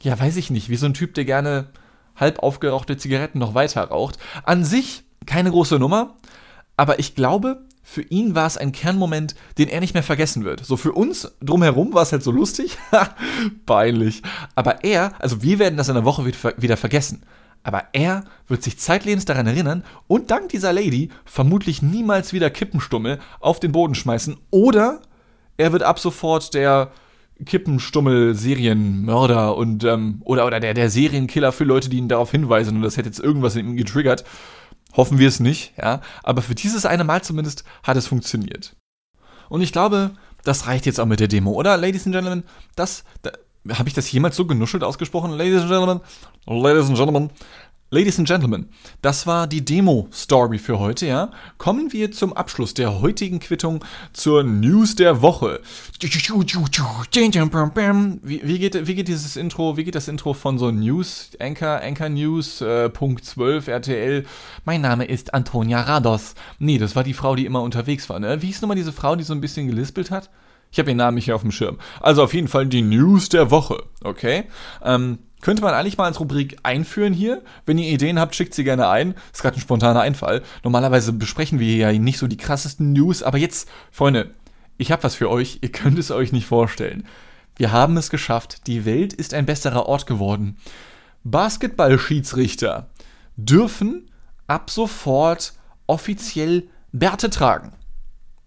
ja, 0.02 0.18
weiß 0.18 0.36
ich 0.36 0.50
nicht, 0.50 0.70
wie 0.70 0.76
so 0.76 0.86
ein 0.86 0.94
Typ, 0.94 1.12
der 1.12 1.26
gerne 1.26 1.68
halb 2.16 2.40
aufgerauchte 2.40 2.96
Zigaretten 2.96 3.38
noch 3.38 3.54
weiter 3.54 3.84
raucht. 3.84 4.18
An 4.42 4.64
sich 4.64 5.04
keine 5.26 5.50
große 5.50 5.78
Nummer, 5.78 6.14
aber 6.76 6.98
ich 6.98 7.14
glaube, 7.14 7.62
für 7.82 8.02
ihn 8.02 8.34
war 8.34 8.46
es 8.46 8.58
ein 8.58 8.72
Kernmoment, 8.72 9.34
den 9.56 9.68
er 9.68 9.80
nicht 9.80 9.94
mehr 9.94 10.02
vergessen 10.02 10.44
wird. 10.44 10.64
So 10.64 10.76
für 10.76 10.92
uns 10.92 11.32
drumherum 11.40 11.94
war 11.94 12.02
es 12.02 12.12
halt 12.12 12.22
so 12.22 12.30
lustig, 12.30 12.76
peinlich. 13.66 14.22
Aber 14.54 14.84
er, 14.84 15.12
also 15.18 15.42
wir 15.42 15.58
werden 15.58 15.78
das 15.78 15.88
in 15.88 15.94
der 15.94 16.04
Woche 16.04 16.26
wieder 16.26 16.76
vergessen. 16.76 17.22
Aber 17.62 17.84
er 17.92 18.24
wird 18.46 18.62
sich 18.62 18.78
zeitlebens 18.78 19.24
daran 19.24 19.46
erinnern 19.46 19.84
und 20.06 20.30
dank 20.30 20.50
dieser 20.50 20.72
Lady 20.72 21.08
vermutlich 21.24 21.82
niemals 21.82 22.32
wieder 22.32 22.50
Kippenstummel 22.50 23.18
auf 23.40 23.58
den 23.58 23.72
Boden 23.72 23.94
schmeißen. 23.94 24.36
Oder 24.50 25.00
er 25.56 25.72
wird 25.72 25.82
ab 25.82 25.98
sofort 25.98 26.54
der 26.54 26.92
Kippenstummel-Serienmörder 27.44 29.56
und 29.56 29.82
ähm, 29.84 30.22
oder, 30.24 30.46
oder 30.46 30.60
der, 30.60 30.74
der 30.74 30.90
Serienkiller 30.90 31.52
für 31.52 31.64
Leute, 31.64 31.88
die 31.88 31.96
ihn 31.98 32.08
darauf 32.08 32.32
hinweisen 32.32 32.76
und 32.76 32.82
das 32.82 32.96
hätte 32.96 33.08
jetzt 33.08 33.20
irgendwas 33.20 33.56
in 33.56 33.70
ihm 33.70 33.76
getriggert. 33.76 34.24
Hoffen 34.96 35.18
wir 35.18 35.28
es 35.28 35.40
nicht, 35.40 35.74
ja. 35.76 36.00
Aber 36.22 36.42
für 36.42 36.54
dieses 36.54 36.86
eine 36.86 37.04
Mal 37.04 37.22
zumindest 37.22 37.64
hat 37.82 37.96
es 37.96 38.06
funktioniert. 38.06 38.76
Und 39.48 39.60
ich 39.60 39.72
glaube, 39.72 40.12
das 40.44 40.66
reicht 40.66 40.86
jetzt 40.86 41.00
auch 41.00 41.06
mit 41.06 41.20
der 41.20 41.28
Demo, 41.28 41.52
oder, 41.52 41.76
Ladies 41.76 42.06
and 42.06 42.14
Gentlemen? 42.14 42.44
Das, 42.74 43.04
da, 43.22 43.30
habe 43.70 43.88
ich 43.88 43.94
das 43.94 44.10
jemals 44.10 44.36
so 44.36 44.46
genuschelt 44.46 44.82
ausgesprochen? 44.82 45.32
Ladies 45.32 45.62
and 45.62 45.70
Gentlemen, 45.70 46.00
Ladies 46.46 46.86
and 46.86 46.96
Gentlemen, 46.96 47.30
Ladies 47.90 48.18
and 48.18 48.28
Gentlemen, 48.28 48.68
das 49.00 49.26
war 49.26 49.46
die 49.46 49.64
Demo-Story 49.64 50.58
für 50.58 50.78
heute, 50.78 51.06
ja. 51.06 51.30
Kommen 51.56 51.90
wir 51.90 52.12
zum 52.12 52.34
Abschluss 52.34 52.74
der 52.74 53.00
heutigen 53.00 53.40
Quittung 53.40 53.82
zur 54.12 54.42
News 54.42 54.94
der 54.94 55.22
Woche. 55.22 55.62
Wie, 58.22 58.42
wie, 58.44 58.58
geht, 58.58 58.86
wie 58.86 58.94
geht 58.94 59.08
dieses 59.08 59.38
Intro, 59.38 59.78
wie 59.78 59.84
geht 59.84 59.94
das 59.94 60.06
Intro 60.06 60.34
von 60.34 60.58
so 60.58 60.70
News, 60.70 61.30
Anchor, 61.40 61.80
Anchor 61.80 62.10
News, 62.10 62.60
äh, 62.60 62.90
Punkt 62.90 63.24
12, 63.24 63.68
RTL? 63.68 64.26
Mein 64.66 64.82
Name 64.82 65.06
ist 65.06 65.32
Antonia 65.32 65.80
Rados. 65.80 66.34
Nee, 66.58 66.76
das 66.76 66.94
war 66.94 67.04
die 67.04 67.14
Frau, 67.14 67.36
die 67.36 67.46
immer 67.46 67.62
unterwegs 67.62 68.10
war, 68.10 68.20
ne? 68.20 68.42
Wie 68.42 68.48
hieß 68.48 68.60
nochmal 68.60 68.76
diese 68.76 68.92
Frau, 68.92 69.16
die 69.16 69.24
so 69.24 69.32
ein 69.32 69.40
bisschen 69.40 69.66
gelispelt 69.66 70.10
hat? 70.10 70.28
Ich 70.70 70.78
habe 70.78 70.90
ihren 70.90 70.98
Namen 70.98 71.14
nicht 71.14 71.24
hier 71.24 71.36
auf 71.36 71.40
dem 71.40 71.52
Schirm. 71.52 71.78
Also 72.02 72.22
auf 72.22 72.34
jeden 72.34 72.48
Fall 72.48 72.66
die 72.66 72.82
News 72.82 73.30
der 73.30 73.50
Woche, 73.50 73.82
okay? 74.04 74.44
Ähm, 74.84 75.20
könnte 75.40 75.62
man 75.62 75.74
eigentlich 75.74 75.98
mal 75.98 76.06
als 76.06 76.20
Rubrik 76.20 76.58
einführen 76.62 77.12
hier. 77.12 77.42
Wenn 77.66 77.78
ihr 77.78 77.92
Ideen 77.92 78.18
habt, 78.18 78.34
schickt 78.34 78.54
sie 78.54 78.64
gerne 78.64 78.88
ein. 78.88 79.14
Ist 79.32 79.42
gerade 79.42 79.56
ein 79.56 79.60
spontaner 79.60 80.00
Einfall. 80.00 80.42
Normalerweise 80.64 81.12
besprechen 81.12 81.60
wir 81.60 81.76
ja 81.76 81.92
nicht 81.92 82.18
so 82.18 82.26
die 82.26 82.36
krassesten 82.36 82.92
News, 82.92 83.22
aber 83.22 83.38
jetzt, 83.38 83.68
Freunde, 83.90 84.30
ich 84.76 84.92
habe 84.92 85.02
was 85.02 85.14
für 85.14 85.30
euch. 85.30 85.58
Ihr 85.60 85.72
könnt 85.72 85.98
es 85.98 86.10
euch 86.10 86.32
nicht 86.32 86.46
vorstellen. 86.46 87.06
Wir 87.56 87.72
haben 87.72 87.96
es 87.96 88.10
geschafft. 88.10 88.66
Die 88.66 88.84
Welt 88.84 89.12
ist 89.12 89.34
ein 89.34 89.46
besserer 89.46 89.86
Ort 89.86 90.06
geworden. 90.06 90.56
Basketballschiedsrichter 91.24 92.88
dürfen 93.36 94.10
ab 94.46 94.70
sofort 94.70 95.54
offiziell 95.86 96.68
Bärte 96.92 97.30
tragen. 97.30 97.72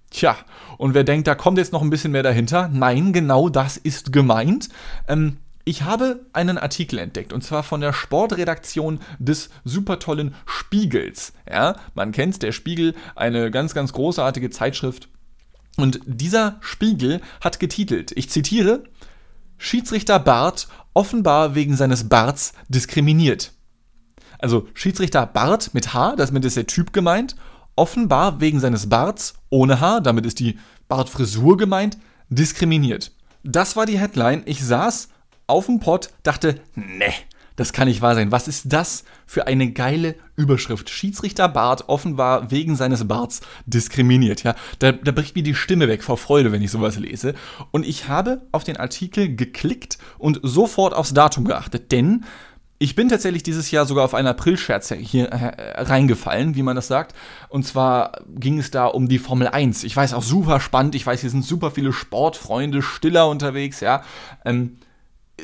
Tja, 0.10 0.36
und 0.78 0.94
wer 0.94 1.04
denkt, 1.04 1.28
da 1.28 1.36
kommt 1.36 1.58
jetzt 1.58 1.72
noch 1.72 1.82
ein 1.82 1.90
bisschen 1.90 2.12
mehr 2.12 2.24
dahinter? 2.24 2.70
Nein, 2.72 3.14
genau 3.14 3.50
das 3.50 3.78
ist 3.78 4.12
gemeint. 4.12 4.70
Ähm, 5.08 5.38
ich 5.66 5.84
habe 5.84 6.26
einen 6.34 6.58
Artikel 6.58 7.00
entdeckt 7.00 7.34
und 7.34 7.44
zwar 7.44 7.64
von 7.64 7.82
der 7.82 7.94
Sportredaktion 7.94 9.00
des 9.20 9.50
super 9.64 10.00
tollen 10.00 10.36
Spiegels. 10.46 11.34
Ja, 11.50 11.76
man 11.94 12.12
kennt 12.12 12.42
der 12.44 12.52
Spiegel, 12.52 12.96
eine 13.16 13.52
ganz, 13.52 13.74
ganz 13.74 13.94
großartige 13.94 14.50
Zeitschrift. 14.50 15.08
Und 15.78 16.02
dieser 16.06 16.58
Spiegel 16.62 17.22
hat 17.40 17.60
getitelt, 17.60 18.12
ich 18.16 18.30
zitiere, 18.30 18.84
Schiedsrichter 19.58 20.20
Bart 20.20 20.68
offenbar 20.94 21.56
wegen 21.56 21.76
seines 21.76 22.10
Barts 22.10 22.54
diskriminiert. 22.68 23.54
Also 24.40 24.68
Schiedsrichter 24.74 25.26
Bart 25.28 25.74
mit 25.74 25.94
H, 25.94 26.16
damit 26.16 26.44
ist 26.46 26.58
der 26.58 26.68
Typ 26.68 26.94
gemeint, 26.94 27.36
offenbar 27.76 28.42
wegen 28.42 28.60
seines 28.60 28.90
Barts 28.90 29.36
ohne 29.50 29.80
Haar, 29.80 30.02
damit 30.02 30.26
ist 30.26 30.40
die 30.40 30.58
Bartfrisur 30.88 31.58
gemeint, 31.58 31.98
diskriminiert. 32.30 33.12
Das 33.44 33.76
war 33.76 33.86
die 33.86 34.00
Headline. 34.00 34.44
Ich 34.46 34.64
saß 34.64 35.10
auf 35.52 35.68
dem 35.68 35.80
Pott, 35.80 36.10
dachte, 36.24 36.56
ne, 36.76 37.14
das 37.56 37.74
kann 37.74 37.88
nicht 37.88 38.02
wahr 38.02 38.16
sein. 38.16 38.32
Was 38.32 38.48
ist 38.48 38.74
das 38.74 39.04
für 39.26 39.46
eine 39.46 39.72
geile 39.72 40.16
Überschrift? 40.36 40.90
Schiedsrichter 40.90 41.48
Bart 41.50 41.90
offenbar 41.90 42.50
wegen 42.50 42.76
seines 42.76 43.08
Barts 43.08 43.42
diskriminiert. 43.66 44.44
Ja, 44.44 44.56
da, 44.80 44.92
da 44.94 45.12
bricht 45.12 45.36
mir 45.36 45.44
die 45.44 45.54
Stimme 45.54 45.88
weg 45.88 46.04
vor 46.04 46.18
Freude, 46.18 46.52
wenn 46.52 46.62
ich 46.62 46.72
sowas 46.72 46.98
lese. 46.98 47.36
Und 47.72 47.86
ich 47.86 48.08
habe 48.08 48.42
auf 48.52 48.64
den 48.64 48.78
Artikel 48.78 49.36
geklickt 49.36 49.98
und 50.18 50.40
sofort 50.42 50.96
aufs 50.96 51.14
Datum 51.14 51.46
geachtet, 51.46 51.92
denn 51.92 52.26
ich 52.80 52.96
bin 52.96 53.10
tatsächlich 53.10 53.44
dieses 53.44 53.70
Jahr 53.70 53.86
sogar 53.86 54.06
auf 54.06 54.16
einen 54.16 54.28
April-Scherz 54.28 54.92
hier 54.92 55.28
äh, 55.28 55.84
reingefallen, 55.84 56.56
wie 56.56 56.64
man 56.64 56.76
das 56.76 56.88
sagt. 56.88 57.16
Und 57.50 57.64
zwar 57.64 58.24
ging 58.28 58.58
es 58.58 58.72
da 58.72 58.88
um 58.88 59.08
die 59.08 59.20
Formel 59.20 59.50
1. 59.50 59.84
Ich 59.84 59.96
weiß 59.96 60.16
auch 60.16 60.24
super 60.24 60.60
spannend. 60.60 60.96
Ich 60.96 61.06
weiß, 61.06 61.22
hier 61.22 61.30
sind 61.30 61.46
super 61.46 61.70
viele 61.70 61.94
Sportfreunde, 61.94 62.82
Stiller 62.82 63.30
unterwegs, 63.30 63.82
ja. 63.82 64.02
Ähm, 64.46 64.78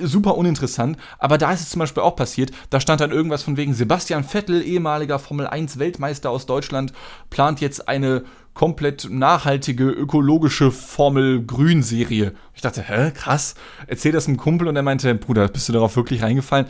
super 0.02 0.38
uninteressant, 0.38 0.98
aber 1.20 1.38
da 1.38 1.52
ist 1.52 1.62
es 1.62 1.70
zum 1.70 1.80
Beispiel 1.80 2.04
auch 2.04 2.16
passiert, 2.16 2.52
da 2.70 2.80
stand 2.80 3.02
dann 3.02 3.12
irgendwas 3.12 3.44
von 3.44 3.58
wegen 3.58 3.74
Sebastian 3.74 4.24
Vettel, 4.24 4.62
ehemaliger 4.62 5.20
Formel 5.20 5.48
1 5.48 5.80
Weltmeister 5.80 6.30
aus 6.30 6.46
Deutschland, 6.46 6.94
plant 7.30 7.62
jetzt 7.62 7.88
eine 7.88 8.24
komplett 8.54 9.08
nachhaltige, 9.12 9.88
ökologische 9.88 10.72
Formel 10.72 11.46
Grün 11.46 11.84
Serie. 11.84 12.34
Ich 12.56 12.62
dachte, 12.62 12.82
hä, 12.82 13.12
krass, 13.12 13.54
erzähl 13.86 14.12
das 14.12 14.28
einem 14.28 14.38
Kumpel 14.38 14.68
und 14.68 14.76
er 14.76 14.82
meinte, 14.82 15.14
Bruder, 15.14 15.48
bist 15.48 15.70
du 15.70 15.74
darauf 15.74 15.96
wirklich 15.96 16.24
reingefallen? 16.24 16.66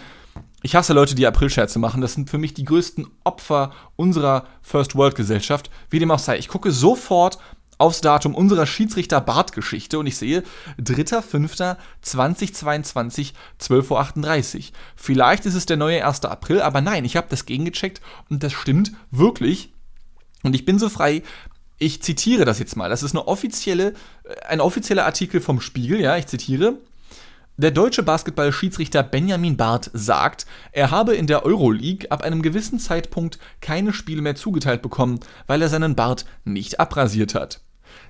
Ich 0.63 0.75
hasse 0.75 0.91
Leute, 0.91 1.15
die 1.15 1.25
Aprilscherze 1.25 1.79
machen. 1.79 2.01
Das 2.01 2.13
sind 2.13 2.29
für 2.29 2.37
mich 2.37 2.53
die 2.53 2.65
größten 2.65 3.07
Opfer 3.23 3.71
unserer 3.95 4.45
First 4.61 4.95
World 4.95 5.15
Gesellschaft. 5.15 5.69
Wie 5.89 5.99
dem 5.99 6.11
auch 6.11 6.19
sei. 6.19 6.37
Ich 6.37 6.47
gucke 6.49 6.71
sofort 6.71 7.37
aufs 7.77 8.01
Datum 8.01 8.35
unserer 8.35 8.65
Schiedsrichter-Bart-Geschichte 8.65 9.97
und 9.99 10.07
ich 10.07 10.17
sehe 10.17 10.43
3.5.2022, 10.81 13.31
12.38 13.61 14.57
Uhr. 14.57 14.63
Vielleicht 14.95 15.45
ist 15.45 15.55
es 15.55 15.65
der 15.65 15.77
neue 15.77 16.05
1. 16.05 16.25
April, 16.25 16.61
aber 16.61 16.81
nein, 16.81 17.05
ich 17.05 17.15
habe 17.15 17.27
das 17.29 17.45
gegengecheckt 17.45 18.01
und 18.29 18.43
das 18.43 18.51
stimmt 18.53 18.91
wirklich. 19.11 19.71
Und 20.43 20.55
ich 20.55 20.65
bin 20.65 20.79
so 20.79 20.89
frei, 20.89 21.23
ich 21.79 22.01
zitiere 22.01 22.45
das 22.45 22.59
jetzt 22.59 22.75
mal. 22.75 22.89
Das 22.89 23.03
ist 23.03 23.13
eine 23.13 23.27
offizielle, 23.27 23.93
äh, 24.23 24.45
ein 24.47 24.61
offizieller 24.61 25.05
Artikel 25.05 25.41
vom 25.41 25.61
Spiegel, 25.61 26.01
ja, 26.01 26.17
ich 26.17 26.25
zitiere. 26.27 26.77
Der 27.59 27.71
deutsche 27.71 28.03
Basketballschiedsrichter 28.03 29.01
Benjamin 29.01 29.57
Barth 29.57 29.89
sagt, 29.93 30.45
er 30.71 30.91
habe 30.91 31.15
in 31.15 31.25
der 31.25 31.43
Euroleague 31.43 32.11
ab 32.11 32.21
einem 32.21 32.43
gewissen 32.43 32.77
Zeitpunkt 32.77 33.39
keine 33.61 33.93
Spiele 33.93 34.21
mehr 34.21 34.35
zugeteilt 34.35 34.83
bekommen, 34.83 35.21
weil 35.47 35.63
er 35.63 35.69
seinen 35.69 35.95
Bart 35.95 36.25
nicht 36.45 36.79
abrasiert 36.79 37.33
hat. 37.33 37.61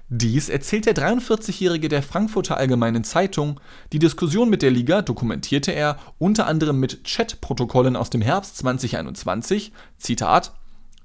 Dies 0.09 0.47
erzählt 0.47 0.85
der 0.85 0.95
43-Jährige 0.95 1.89
der 1.89 2.01
Frankfurter 2.01 2.55
Allgemeinen 2.55 3.03
Zeitung. 3.03 3.59
Die 3.91 3.99
Diskussion 3.99 4.49
mit 4.49 4.61
der 4.61 4.71
Liga 4.71 5.01
dokumentierte 5.01 5.71
er 5.71 5.99
unter 6.17 6.47
anderem 6.47 6.79
mit 6.79 7.03
Chatprotokollen 7.03 7.97
aus 7.97 8.09
dem 8.09 8.21
Herbst 8.21 8.57
2021. 8.57 9.73
Zitat: 9.97 10.53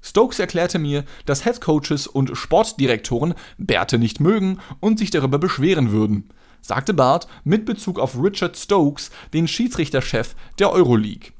Stokes 0.01 0.39
erklärte 0.39 0.79
mir, 0.79 1.03
dass 1.25 1.43
Headcoaches 1.43 2.07
und 2.07 2.37
Sportdirektoren 2.37 3.33
Bärte 3.57 3.97
nicht 3.97 4.21
mögen 4.21 4.59
und 4.79 4.99
sich 4.99 5.11
darüber 5.11 5.37
beschweren 5.37 5.91
würden 5.91 6.29
sagte 6.63 6.93
Barth 6.93 7.27
mit 7.43 7.65
Bezug 7.65 7.99
auf 7.99 8.17
Richard 8.17 8.57
Stokes, 8.57 9.11
den 9.33 9.47
Schiedsrichterchef 9.47 10.33
der 10.59 10.71
Euroleague. 10.71 11.33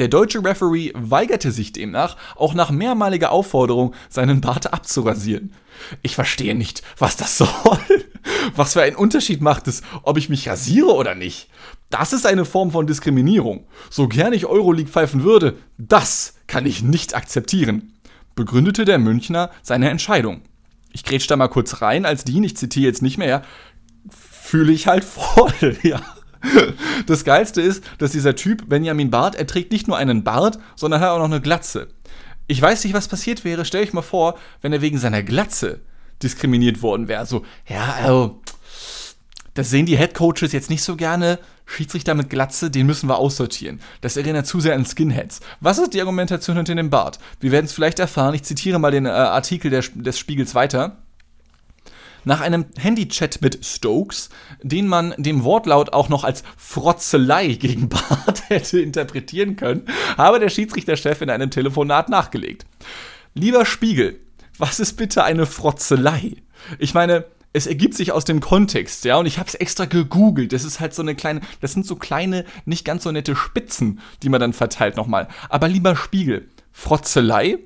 Der 0.00 0.08
deutsche 0.08 0.42
Referee 0.42 0.92
weigerte 0.94 1.52
sich 1.52 1.72
demnach, 1.74 2.16
auch 2.34 2.54
nach 2.54 2.70
mehrmaliger 2.70 3.30
Aufforderung, 3.32 3.94
seinen 4.08 4.40
Bart 4.40 4.72
abzurasieren. 4.72 5.52
Ich 6.00 6.14
verstehe 6.14 6.54
nicht, 6.54 6.82
was 6.96 7.18
das 7.18 7.36
soll. 7.38 7.50
Was 8.56 8.72
für 8.72 8.80
einen 8.80 8.96
Unterschied 8.96 9.42
macht 9.42 9.68
es, 9.68 9.82
ob 10.02 10.16
ich 10.16 10.30
mich 10.30 10.48
rasiere 10.48 10.94
oder 10.94 11.14
nicht? 11.14 11.50
Das 11.90 12.14
ist 12.14 12.24
eine 12.24 12.46
Form 12.46 12.70
von 12.70 12.86
Diskriminierung. 12.86 13.66
So 13.90 14.08
gern 14.08 14.32
ich 14.32 14.46
Euroleague 14.46 14.90
pfeifen 14.90 15.22
würde, 15.22 15.58
das 15.76 16.32
kann 16.46 16.64
ich 16.64 16.82
nicht 16.82 17.14
akzeptieren, 17.14 17.92
begründete 18.34 18.86
der 18.86 18.98
Münchner 18.98 19.50
seine 19.60 19.90
Entscheidung. 19.90 20.40
Ich 20.92 21.04
grätsch 21.04 21.26
da 21.26 21.36
mal 21.36 21.48
kurz 21.48 21.82
rein, 21.82 22.06
als 22.06 22.24
Dean, 22.24 22.42
ich 22.42 22.56
zitiere 22.56 22.86
jetzt 22.86 23.02
nicht 23.02 23.18
mehr, 23.18 23.42
fühle 24.08 24.72
ich 24.72 24.86
halt 24.86 25.04
voll, 25.04 25.76
ja. 25.82 26.00
Das 27.06 27.24
Geilste 27.24 27.60
ist, 27.60 27.84
dass 27.98 28.12
dieser 28.12 28.36
Typ, 28.36 28.68
Benjamin 28.68 29.10
Barth, 29.10 29.34
er 29.34 29.46
trägt 29.46 29.72
nicht 29.72 29.88
nur 29.88 29.96
einen 29.96 30.22
Bart, 30.24 30.58
sondern 30.76 31.00
hat 31.00 31.10
auch 31.10 31.18
noch 31.18 31.24
eine 31.24 31.40
Glatze. 31.40 31.88
Ich 32.46 32.60
weiß 32.60 32.84
nicht, 32.84 32.94
was 32.94 33.08
passiert 33.08 33.44
wäre, 33.44 33.64
stell 33.64 33.84
ich 33.84 33.92
mal 33.92 34.02
vor, 34.02 34.38
wenn 34.60 34.72
er 34.72 34.80
wegen 34.80 34.98
seiner 34.98 35.22
Glatze 35.22 35.80
diskriminiert 36.22 36.82
worden 36.82 37.08
wäre. 37.08 37.26
So, 37.26 37.44
ja, 37.68 37.94
also, 37.94 38.40
das 39.54 39.70
sehen 39.70 39.86
die 39.86 39.96
Headcoaches 39.96 40.52
jetzt 40.52 40.70
nicht 40.70 40.82
so 40.82 40.96
gerne. 40.96 41.38
Schiedsrichter 41.66 42.14
mit 42.14 42.30
Glatze, 42.30 42.70
den 42.70 42.86
müssen 42.86 43.08
wir 43.08 43.18
aussortieren. 43.18 43.80
Das 44.00 44.16
erinnert 44.16 44.46
zu 44.46 44.58
sehr 44.58 44.74
an 44.74 44.84
Skinheads. 44.84 45.40
Was 45.60 45.78
ist 45.78 45.94
die 45.94 46.00
Argumentation 46.00 46.56
hinter 46.56 46.74
dem 46.74 46.90
Bart? 46.90 47.20
Wir 47.38 47.52
werden 47.52 47.66
es 47.66 47.72
vielleicht 47.72 48.00
erfahren. 48.00 48.34
Ich 48.34 48.42
zitiere 48.42 48.80
mal 48.80 48.90
den 48.90 49.06
äh, 49.06 49.10
Artikel 49.10 49.70
der, 49.70 49.82
des 49.94 50.18
Spiegels 50.18 50.54
weiter. 50.56 50.96
Nach 52.24 52.40
einem 52.40 52.66
Handychat 52.78 53.40
mit 53.42 53.64
Stokes, 53.64 54.30
den 54.62 54.86
man 54.86 55.14
dem 55.16 55.44
Wortlaut 55.44 55.92
auch 55.92 56.08
noch 56.08 56.24
als 56.24 56.42
Frotzelei 56.56 57.54
gegen 57.54 57.88
Bart 57.88 58.42
hätte 58.48 58.80
interpretieren 58.80 59.56
können, 59.56 59.86
habe 60.16 60.40
der 60.40 60.50
Schiedsrichterchef 60.50 61.20
in 61.22 61.30
einem 61.30 61.50
Telefonat 61.50 62.08
nachgelegt. 62.08 62.66
Lieber 63.34 63.64
Spiegel, 63.64 64.20
was 64.58 64.80
ist 64.80 64.94
bitte 64.94 65.24
eine 65.24 65.46
Frotzelei? 65.46 66.36
Ich 66.78 66.94
meine, 66.94 67.24
es 67.52 67.66
ergibt 67.66 67.94
sich 67.94 68.12
aus 68.12 68.24
dem 68.24 68.40
Kontext, 68.40 69.04
ja, 69.04 69.16
und 69.16 69.26
ich 69.26 69.38
habe 69.38 69.48
es 69.48 69.54
extra 69.54 69.84
gegoogelt. 69.86 70.52
Das 70.52 70.64
ist 70.64 70.78
halt 70.78 70.94
so 70.94 71.02
eine 71.02 71.14
kleine, 71.14 71.40
das 71.60 71.72
sind 71.72 71.86
so 71.86 71.96
kleine, 71.96 72.44
nicht 72.64 72.84
ganz 72.84 73.02
so 73.02 73.10
nette 73.10 73.34
Spitzen, 73.34 74.00
die 74.22 74.28
man 74.28 74.40
dann 74.40 74.52
verteilt 74.52 74.96
nochmal. 74.96 75.28
Aber 75.48 75.66
lieber 75.66 75.96
Spiegel, 75.96 76.48
Frotzelei? 76.72 77.58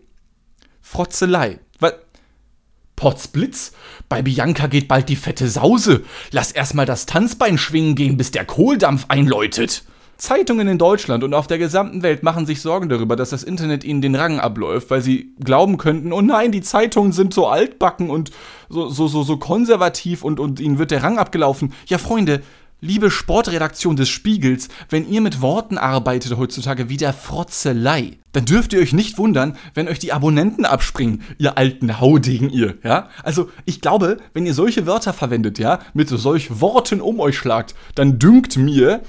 Frotzelei. 0.80 1.60
Potzblitz, 2.96 3.72
bei 4.08 4.22
Bianca 4.22 4.66
geht 4.66 4.88
bald 4.88 5.08
die 5.08 5.16
fette 5.16 5.48
Sause. 5.48 6.02
Lass 6.30 6.52
erstmal 6.52 6.86
das 6.86 7.06
Tanzbein 7.06 7.58
schwingen 7.58 7.94
gehen, 7.94 8.16
bis 8.16 8.30
der 8.30 8.44
Kohldampf 8.44 9.06
einläutet. 9.08 9.84
Zeitungen 10.16 10.68
in 10.68 10.78
Deutschland 10.78 11.24
und 11.24 11.34
auf 11.34 11.46
der 11.46 11.58
gesamten 11.58 12.02
Welt 12.02 12.22
machen 12.22 12.46
sich 12.46 12.62
Sorgen 12.62 12.88
darüber, 12.88 13.16
dass 13.16 13.30
das 13.30 13.42
Internet 13.42 13.84
ihnen 13.84 14.00
den 14.00 14.14
Rang 14.14 14.38
abläuft, 14.38 14.90
weil 14.90 15.02
sie 15.02 15.34
glauben 15.42 15.76
könnten, 15.76 16.12
oh 16.12 16.20
nein, 16.20 16.52
die 16.52 16.62
Zeitungen 16.62 17.12
sind 17.12 17.34
so 17.34 17.48
altbacken 17.48 18.10
und 18.10 18.30
so, 18.68 18.88
so, 18.88 19.08
so, 19.08 19.22
so 19.24 19.36
konservativ 19.38 20.22
und, 20.22 20.38
und 20.38 20.60
ihnen 20.60 20.78
wird 20.78 20.92
der 20.92 21.02
Rang 21.02 21.18
abgelaufen. 21.18 21.72
Ja, 21.86 21.98
Freunde, 21.98 22.42
Liebe 22.84 23.10
Sportredaktion 23.10 23.96
des 23.96 24.10
Spiegels, 24.10 24.68
wenn 24.90 25.08
ihr 25.08 25.22
mit 25.22 25.40
Worten 25.40 25.78
arbeitet 25.78 26.36
heutzutage 26.36 26.90
wie 26.90 26.98
der 26.98 27.14
Frotzelei, 27.14 28.18
dann 28.32 28.44
dürft 28.44 28.74
ihr 28.74 28.80
euch 28.80 28.92
nicht 28.92 29.16
wundern, 29.16 29.56
wenn 29.72 29.88
euch 29.88 30.00
die 30.00 30.12
Abonnenten 30.12 30.66
abspringen, 30.66 31.22
ihr 31.38 31.56
alten 31.56 31.98
Haudegen 31.98 32.50
ihr, 32.50 32.76
ja? 32.84 33.08
Also, 33.22 33.48
ich 33.64 33.80
glaube, 33.80 34.18
wenn 34.34 34.44
ihr 34.44 34.52
solche 34.52 34.86
Wörter 34.86 35.14
verwendet, 35.14 35.58
ja, 35.58 35.78
mit 35.94 36.10
solch 36.10 36.60
Worten 36.60 37.00
um 37.00 37.20
euch 37.20 37.38
schlagt, 37.38 37.74
dann 37.94 38.18
dünkt 38.18 38.58
mir, 38.58 39.00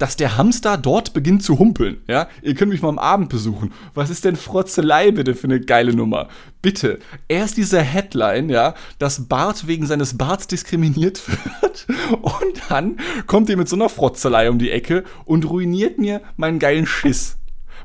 dass 0.00 0.16
der 0.16 0.38
Hamster 0.38 0.78
dort 0.78 1.12
beginnt 1.12 1.42
zu 1.42 1.58
humpeln. 1.58 1.98
Ja, 2.08 2.26
ihr 2.40 2.54
könnt 2.54 2.72
mich 2.72 2.80
mal 2.80 2.88
am 2.88 2.98
Abend 2.98 3.28
besuchen. 3.28 3.70
Was 3.92 4.08
ist 4.08 4.24
denn 4.24 4.34
Frotzelei 4.34 5.10
bitte 5.10 5.34
für 5.34 5.44
eine 5.44 5.60
geile 5.60 5.94
Nummer? 5.94 6.28
Bitte. 6.62 7.00
Erst 7.28 7.58
diese 7.58 7.82
Headline, 7.82 8.48
ja, 8.48 8.74
dass 8.98 9.28
Bart 9.28 9.66
wegen 9.66 9.86
seines 9.86 10.16
Barts 10.16 10.46
diskriminiert 10.46 11.22
wird 11.60 11.86
und 12.22 12.62
dann 12.70 12.96
kommt 13.26 13.50
ihr 13.50 13.58
mit 13.58 13.68
so 13.68 13.76
einer 13.76 13.90
Frotzelei 13.90 14.48
um 14.48 14.58
die 14.58 14.70
Ecke 14.70 15.04
und 15.26 15.48
ruiniert 15.48 15.98
mir 15.98 16.22
meinen 16.36 16.58
geilen 16.58 16.86
Schiss. 16.86 17.36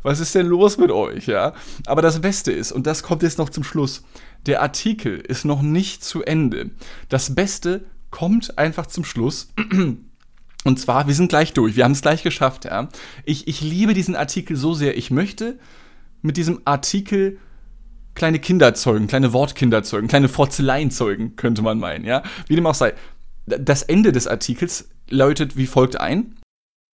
Was 0.02 0.22
ist 0.22 0.36
denn 0.36 0.46
los 0.46 0.78
mit 0.78 0.92
euch, 0.92 1.28
ja? 1.28 1.54
Aber 1.86 2.02
das 2.02 2.22
Beste 2.22 2.54
ist, 2.54 2.72
und 2.72 2.88
das 2.88 3.04
kommt 3.04 3.24
jetzt 3.24 3.40
noch 3.40 3.50
zum 3.50 3.66
Schluss, 3.66 4.04
der 4.46 4.62
Artikel 4.62 5.18
ist 5.18 5.44
noch 5.44 5.62
nicht 5.62 6.02
zu 6.04 6.24
Ende. 6.24 6.70
Das 7.10 7.36
Beste 7.36 7.84
kommt 8.10 8.58
einfach 8.58 8.86
zum 8.86 9.04
Schluss. 9.04 9.50
Und 10.66 10.80
zwar, 10.80 11.06
wir 11.08 11.14
sind 11.14 11.30
gleich 11.30 11.54
durch, 11.54 11.76
wir 11.76 11.84
haben 11.84 11.92
es 11.92 12.02
gleich 12.02 12.24
geschafft, 12.24 12.66
ja. 12.66 12.90
Ich, 13.24 13.48
ich 13.48 13.62
liebe 13.62 13.94
diesen 13.94 14.16
Artikel 14.16 14.58
so 14.58 14.74
sehr. 14.74 14.98
Ich 14.98 15.12
möchte 15.12 15.60
mit 16.24 16.38
diesem 16.38 16.62
Artikel 16.66 17.38
kleine 18.16 18.40
Kinder 18.40 18.74
zeugen, 18.74 19.06
kleine 19.06 19.32
Wortkinder 19.32 19.84
zeugen, 19.84 20.08
kleine 20.08 20.28
Fotzeleien 20.28 20.90
zeugen, 20.90 21.36
könnte 21.36 21.62
man 21.62 21.78
meinen, 21.78 22.04
ja. 22.04 22.24
Wie 22.48 22.56
dem 22.56 22.66
auch 22.66 22.74
sei. 22.74 22.96
Das 23.46 23.84
Ende 23.84 24.12
des 24.12 24.28
Artikels 24.28 24.90
läutet 25.08 25.56
wie 25.56 25.68
folgt 25.68 26.00
ein. 26.00 26.36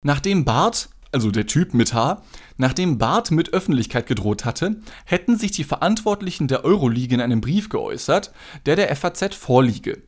Nachdem 0.03 0.43
Bart, 0.43 0.89
also 1.13 1.31
der 1.31 1.47
Typ 1.47 1.73
mit 1.73 1.93
H, 1.93 2.21
nachdem 2.57 2.97
Bart 2.97 3.31
mit 3.31 3.53
Öffentlichkeit 3.53 4.05
gedroht 4.05 4.43
hatte, 4.43 4.81
hätten 5.05 5.37
sich 5.37 5.51
die 5.51 5.63
Verantwortlichen 5.63 6.49
der 6.49 6.65
Euroleague 6.65 7.13
in 7.13 7.21
einem 7.21 7.39
Brief 7.39 7.69
geäußert, 7.69 8.33
der 8.65 8.75
der 8.75 8.93
FAZ 8.93 9.33
vorliege. 9.33 10.01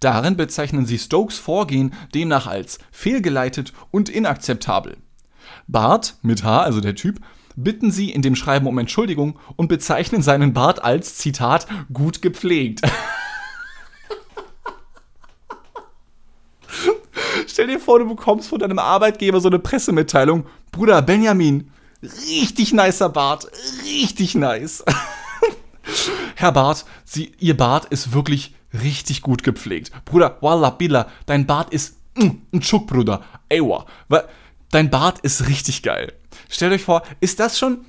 Darin 0.00 0.36
bezeichnen 0.36 0.86
sie 0.86 0.98
Stokes 0.98 1.38
Vorgehen 1.38 1.94
demnach 2.14 2.46
als 2.46 2.78
fehlgeleitet 2.90 3.72
und 3.90 4.08
inakzeptabel. 4.08 4.96
Bart, 5.66 6.16
mit 6.22 6.44
H, 6.44 6.62
also 6.62 6.80
der 6.80 6.94
Typ, 6.94 7.20
bitten 7.56 7.90
sie 7.90 8.10
in 8.10 8.22
dem 8.22 8.34
Schreiben 8.34 8.66
um 8.66 8.78
Entschuldigung 8.78 9.38
und 9.56 9.68
bezeichnen 9.68 10.22
seinen 10.22 10.52
Bart 10.52 10.82
als, 10.82 11.16
Zitat, 11.16 11.66
gut 11.92 12.22
gepflegt. 12.22 12.80
Stell 17.46 17.68
dir 17.68 17.78
vor, 17.78 18.00
du 18.00 18.08
bekommst 18.08 18.48
von 18.48 18.58
deinem 18.58 18.78
Arbeitgeber 18.78 19.40
so 19.40 19.48
eine 19.48 19.58
Pressemitteilung. 19.58 20.46
Bruder 20.72 21.02
Benjamin, 21.02 21.70
richtig 22.02 22.72
nicer 22.72 23.08
Bart, 23.08 23.46
richtig 23.84 24.34
nice. 24.34 24.84
Herr 26.34 26.52
Bart, 26.52 26.84
Sie, 27.04 27.32
Ihr 27.38 27.56
Bart 27.56 27.86
ist 27.86 28.12
wirklich 28.12 28.54
richtig 28.82 29.22
gut 29.22 29.42
gepflegt. 29.42 29.92
Bruder, 30.04 30.38
Wallah, 30.40 30.70
Billah, 30.70 31.08
dein 31.26 31.46
Bart 31.46 31.72
ist 31.72 31.96
mm, 32.16 32.30
ein 32.52 32.62
Schuck, 32.62 32.86
Bruder. 32.86 33.22
Ewa. 33.48 33.86
Dein 34.70 34.90
Bart 34.90 35.20
ist 35.20 35.48
richtig 35.48 35.82
geil. 35.82 36.12
Stellt 36.48 36.72
euch 36.72 36.82
vor, 36.82 37.02
ist 37.20 37.40
das 37.40 37.58
schon. 37.58 37.84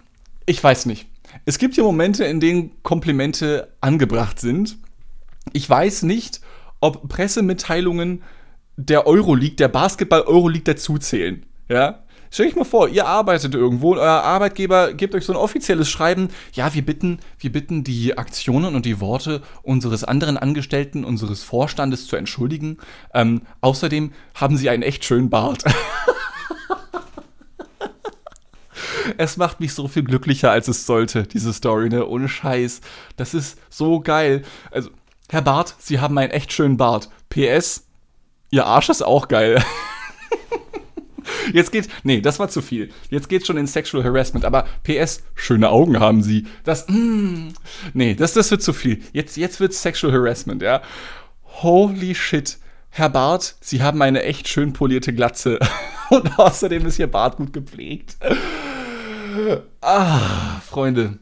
Ich 0.46 0.64
weiß 0.64 0.86
nicht. 0.86 1.08
Es 1.46 1.58
gibt 1.58 1.76
hier 1.76 1.84
Momente, 1.84 2.24
in 2.26 2.40
denen 2.40 2.72
Komplimente 2.84 3.74
angebracht 3.82 4.40
sind. 4.40 4.78
Ich 5.54 5.70
weiß 5.70 6.04
nicht, 6.04 6.42
ob 6.80 7.08
Pressemitteilungen 7.10 8.24
der 8.78 9.08
Euroleague, 9.08 9.56
der 9.56 9.68
Basketball-Euroleague 9.68 10.64
dazuzählen. 10.64 11.46
Ja? 11.68 12.04
Stell 12.36 12.48
euch 12.48 12.56
mal 12.58 12.66
vor, 12.66 12.90
ihr 12.90 13.08
arbeitet 13.08 13.56
irgendwo 13.56 13.94
und 13.94 13.98
euer 13.98 14.24
Arbeitgeber 14.24 14.92
gibt 14.92 15.16
euch 15.16 15.24
so 15.24 15.32
ein 15.32 15.38
offizielles 15.38 15.90
Schreiben. 15.90 16.28
Ja, 16.52 16.74
wir 16.74 16.86
bitten, 16.86 17.22
wir 17.40 17.50
bitten 17.50 17.86
die 17.86 18.18
Aktionen 18.18 18.76
und 18.76 18.86
die 18.86 19.00
Worte 19.00 19.42
unseres 19.64 20.04
anderen 20.04 20.36
Angestellten, 20.36 21.06
unseres 21.06 21.44
Vorstandes 21.44 22.08
zu 22.08 22.18
entschuldigen. 22.18 22.80
Ähm, 23.14 23.44
außerdem 23.62 24.12
haben 24.34 24.58
sie 24.58 24.70
einen 24.70 24.84
echt 24.84 25.06
schönen 25.06 25.30
Bart. 25.30 25.64
es 29.18 29.38
macht 29.38 29.62
mich 29.62 29.74
so 29.74 29.88
viel 29.88 30.04
glücklicher, 30.04 30.52
als 30.52 30.68
es 30.68 30.86
sollte, 30.86 31.24
diese 31.24 31.54
Story, 31.54 31.88
ne? 31.88 32.06
Ohne 32.06 32.28
Scheiß. 32.28 32.82
Das 33.16 33.34
ist 33.34 33.58
so 33.70 34.02
geil. 34.02 34.42
Also, 34.72 34.90
Herr 35.30 35.42
Bart, 35.42 35.76
Sie 35.80 36.02
haben 36.02 36.18
einen 36.18 36.32
echt 36.32 36.52
schönen 36.52 36.76
Bart. 36.76 37.10
PS, 37.30 37.88
Ihr 38.52 38.66
Arsch 38.66 38.90
ist 38.90 39.04
auch 39.04 39.30
geil. 39.30 39.64
Jetzt 41.54 41.72
geht's. 41.72 41.88
Nee, 42.04 42.22
das 42.22 42.40
war 42.40 42.50
zu 42.50 42.62
viel. 42.62 42.90
Jetzt 43.10 43.30
geht's 43.30 43.48
schon 43.48 43.58
in 43.58 43.68
Sexual 43.68 44.04
Harassment. 44.04 44.46
Aber 44.46 44.66
PS, 44.84 45.24
schöne 45.36 45.70
Augen 45.70 46.00
haben 46.00 46.22
sie. 46.22 46.48
Das. 46.64 46.88
Mm, 46.88 47.50
nee, 47.94 48.16
das, 48.16 48.34
das 48.34 48.52
wird 48.52 48.62
zu 48.62 48.74
viel. 48.74 49.02
Jetzt, 49.14 49.38
jetzt 49.38 49.60
wird's 49.60 49.82
Sexual 49.82 50.14
Harassment, 50.14 50.62
ja. 50.62 50.82
Holy 51.44 52.16
shit. 52.16 52.58
Herr 52.90 53.10
Bart, 53.10 53.56
Sie 53.60 53.84
haben 53.84 54.02
eine 54.02 54.24
echt 54.24 54.48
schön 54.48 54.74
polierte 54.74 55.14
Glatze. 55.14 55.60
Und 56.10 56.40
außerdem 56.40 56.86
ist 56.86 57.00
Ihr 57.00 57.12
Bart 57.12 57.38
gut 57.38 57.52
gepflegt. 57.52 58.16
Ah, 59.82 60.62
Freunde. 60.66 61.20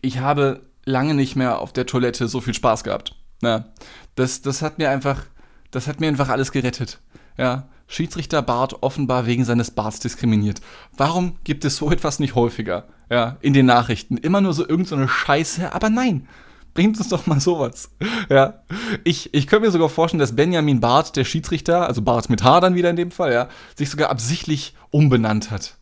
Ich 0.00 0.18
habe 0.20 0.62
lange 0.84 1.14
nicht 1.14 1.36
mehr 1.36 1.58
auf 1.58 1.72
der 1.72 1.86
Toilette 1.86 2.28
so 2.28 2.40
viel 2.40 2.54
Spaß 2.54 2.84
gehabt. 2.84 3.16
Ja, 3.42 3.66
das, 4.14 4.42
das 4.42 4.62
hat 4.62 4.78
mir 4.78 4.90
einfach, 4.90 5.24
das 5.70 5.86
hat 5.86 6.00
mir 6.00 6.08
einfach 6.08 6.28
alles 6.28 6.52
gerettet. 6.52 7.00
Ja, 7.36 7.68
Schiedsrichter 7.90 8.40
Bart 8.40 8.84
offenbar 8.84 9.26
wegen 9.26 9.44
seines 9.44 9.72
Barts 9.72 9.98
diskriminiert. 9.98 10.60
Warum 10.96 11.36
gibt 11.42 11.64
es 11.64 11.76
so 11.76 11.90
etwas 11.90 12.20
nicht 12.20 12.36
häufiger? 12.36 12.84
Ja, 13.10 13.36
in 13.40 13.52
den 13.52 13.66
Nachrichten. 13.66 14.16
Immer 14.16 14.40
nur 14.40 14.54
so 14.54 14.62
irgendeine 14.62 15.02
so 15.02 15.08
Scheiße, 15.08 15.74
aber 15.74 15.90
nein. 15.90 16.28
Bringt 16.72 16.98
uns 16.98 17.08
doch 17.08 17.26
mal 17.26 17.40
sowas. 17.40 17.90
Ja. 18.28 18.62
Ich, 19.02 19.34
ich 19.34 19.48
könnte 19.48 19.66
mir 19.66 19.72
sogar 19.72 19.88
vorstellen, 19.88 20.20
dass 20.20 20.36
Benjamin 20.36 20.78
Barth, 20.78 21.16
der 21.16 21.24
Schiedsrichter, 21.24 21.88
also 21.88 22.00
Barth 22.02 22.30
mit 22.30 22.44
H 22.44 22.60
dann 22.60 22.76
wieder 22.76 22.90
in 22.90 22.96
dem 22.96 23.10
Fall, 23.10 23.32
ja, 23.32 23.48
sich 23.74 23.90
sogar 23.90 24.08
absichtlich 24.08 24.76
umbenannt 24.90 25.50
hat. 25.50 25.76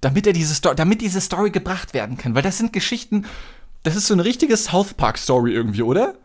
Damit 0.00 0.26
er 0.26 0.32
diese 0.32 0.52
Story, 0.52 0.74
damit 0.74 1.00
diese 1.00 1.20
Story 1.20 1.52
gebracht 1.52 1.94
werden 1.94 2.16
kann. 2.16 2.34
Weil 2.34 2.42
das 2.42 2.58
sind 2.58 2.72
Geschichten, 2.72 3.24
das 3.84 3.94
ist 3.94 4.08
so 4.08 4.14
eine 4.14 4.24
richtige 4.24 4.56
South 4.56 4.94
Park-Story 4.94 5.52
irgendwie, 5.52 5.82
oder? 5.82 6.16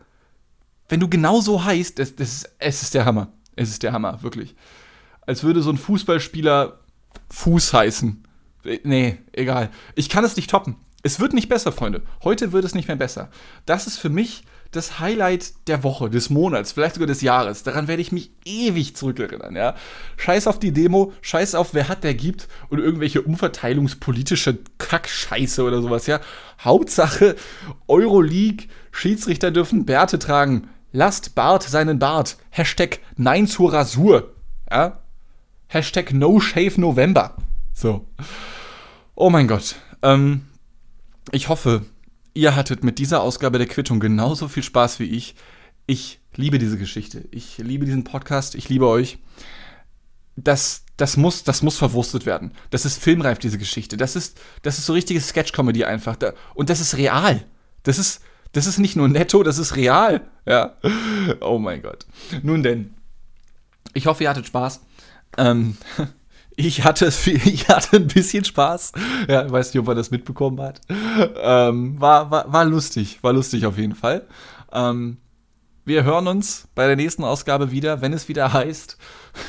Wenn 0.88 0.98
du 0.98 1.08
genau 1.08 1.40
so 1.40 1.64
heißt, 1.64 2.00
das, 2.00 2.16
das, 2.16 2.44
es 2.58 2.82
ist 2.82 2.94
der 2.94 3.04
Hammer. 3.04 3.28
Es 3.54 3.68
ist 3.68 3.84
der 3.84 3.92
Hammer, 3.92 4.20
wirklich 4.24 4.56
als 5.26 5.42
würde 5.42 5.62
so 5.62 5.70
ein 5.70 5.78
Fußballspieler 5.78 6.78
Fuß 7.30 7.72
heißen. 7.72 8.24
Nee, 8.84 9.18
egal. 9.32 9.70
Ich 9.94 10.08
kann 10.08 10.24
es 10.24 10.36
nicht 10.36 10.50
toppen. 10.50 10.76
Es 11.02 11.18
wird 11.18 11.32
nicht 11.32 11.48
besser, 11.48 11.72
Freunde. 11.72 12.02
Heute 12.22 12.52
wird 12.52 12.64
es 12.64 12.74
nicht 12.74 12.86
mehr 12.86 12.96
besser. 12.96 13.28
Das 13.66 13.86
ist 13.86 13.98
für 13.98 14.08
mich 14.08 14.44
das 14.72 15.00
Highlight 15.00 15.52
der 15.66 15.82
Woche, 15.82 16.08
des 16.08 16.30
Monats, 16.30 16.72
vielleicht 16.72 16.94
sogar 16.94 17.06
des 17.06 17.20
Jahres. 17.20 17.62
Daran 17.62 17.88
werde 17.88 18.00
ich 18.00 18.10
mich 18.10 18.30
ewig 18.44 18.96
zurückerinnern, 18.96 19.54
ja. 19.54 19.74
Scheiß 20.16 20.46
auf 20.46 20.58
die 20.58 20.72
Demo, 20.72 21.12
scheiß 21.20 21.54
auf 21.54 21.74
wer 21.74 21.88
hat, 21.88 22.04
der 22.04 22.14
gibt 22.14 22.48
und 22.70 22.78
irgendwelche 22.78 23.20
umverteilungspolitische 23.20 24.58
Kackscheiße 24.78 25.62
oder 25.62 25.82
sowas, 25.82 26.06
ja. 26.06 26.20
Hauptsache 26.60 27.36
Euroleague, 27.86 28.68
Schiedsrichter 28.92 29.50
dürfen 29.50 29.84
Bärte 29.84 30.18
tragen. 30.18 30.68
Lasst 30.90 31.34
Bart 31.34 31.62
seinen 31.62 31.98
Bart. 31.98 32.36
Hashtag 32.50 33.00
Nein 33.16 33.46
zur 33.46 33.72
Rasur. 33.72 34.34
Ja, 34.70 35.01
Hashtag 35.72 36.12
No 36.12 36.38
Shave 36.38 36.76
November. 36.76 37.34
So. 37.72 38.06
Oh 39.14 39.30
mein 39.30 39.48
Gott. 39.48 39.76
Ähm, 40.02 40.42
ich 41.30 41.48
hoffe, 41.48 41.86
ihr 42.34 42.54
hattet 42.54 42.84
mit 42.84 42.98
dieser 42.98 43.22
Ausgabe 43.22 43.56
der 43.56 43.66
Quittung 43.66 43.98
genauso 43.98 44.48
viel 44.48 44.62
Spaß 44.62 45.00
wie 45.00 45.06
ich. 45.06 45.34
Ich 45.86 46.20
liebe 46.36 46.58
diese 46.58 46.76
Geschichte. 46.76 47.26
Ich 47.30 47.56
liebe 47.56 47.86
diesen 47.86 48.04
Podcast. 48.04 48.54
Ich 48.54 48.68
liebe 48.68 48.86
euch. 48.86 49.16
Das, 50.36 50.84
das, 50.98 51.16
muss, 51.16 51.42
das 51.42 51.62
muss 51.62 51.78
verwurstet 51.78 52.26
werden. 52.26 52.52
Das 52.68 52.84
ist 52.84 53.02
filmreif, 53.02 53.38
diese 53.38 53.56
Geschichte. 53.56 53.96
Das 53.96 54.14
ist, 54.14 54.38
das 54.60 54.76
ist 54.76 54.84
so 54.84 54.92
richtige 54.92 55.22
Sketch-Comedy 55.22 55.84
einfach. 55.84 56.18
Und 56.52 56.68
das 56.68 56.80
ist 56.80 56.98
real. 56.98 57.46
Das 57.82 57.98
ist, 57.98 58.20
das 58.52 58.66
ist 58.66 58.76
nicht 58.76 58.96
nur 58.96 59.08
netto, 59.08 59.42
das 59.42 59.56
ist 59.56 59.74
real. 59.76 60.20
Ja. 60.44 60.76
Oh 61.40 61.58
mein 61.58 61.80
Gott. 61.80 62.04
Nun 62.42 62.62
denn. 62.62 62.92
Ich 63.94 64.06
hoffe, 64.06 64.24
ihr 64.24 64.28
hattet 64.28 64.46
Spaß. 64.46 64.82
Ähm, 65.38 65.76
ich 66.56 66.84
hatte, 66.84 67.06
ich 67.26 67.68
hatte 67.68 67.96
ein 67.96 68.06
bisschen 68.06 68.44
Spaß. 68.44 68.92
Ja, 69.28 69.46
ich 69.46 69.52
weiß 69.52 69.72
nicht, 69.72 69.80
ob 69.80 69.86
man 69.86 69.96
das 69.96 70.10
mitbekommen 70.10 70.60
hat. 70.60 70.80
Ähm, 70.88 72.00
war, 72.00 72.30
war, 72.30 72.52
war 72.52 72.64
lustig, 72.64 73.18
war 73.22 73.32
lustig 73.32 73.66
auf 73.66 73.78
jeden 73.78 73.94
Fall. 73.94 74.26
Ähm, 74.72 75.18
wir 75.84 76.04
hören 76.04 76.28
uns 76.28 76.68
bei 76.76 76.86
der 76.86 76.94
nächsten 76.94 77.24
Ausgabe 77.24 77.72
wieder, 77.72 78.00
wenn 78.00 78.12
es 78.12 78.28
wieder 78.28 78.52
heißt, 78.52 78.98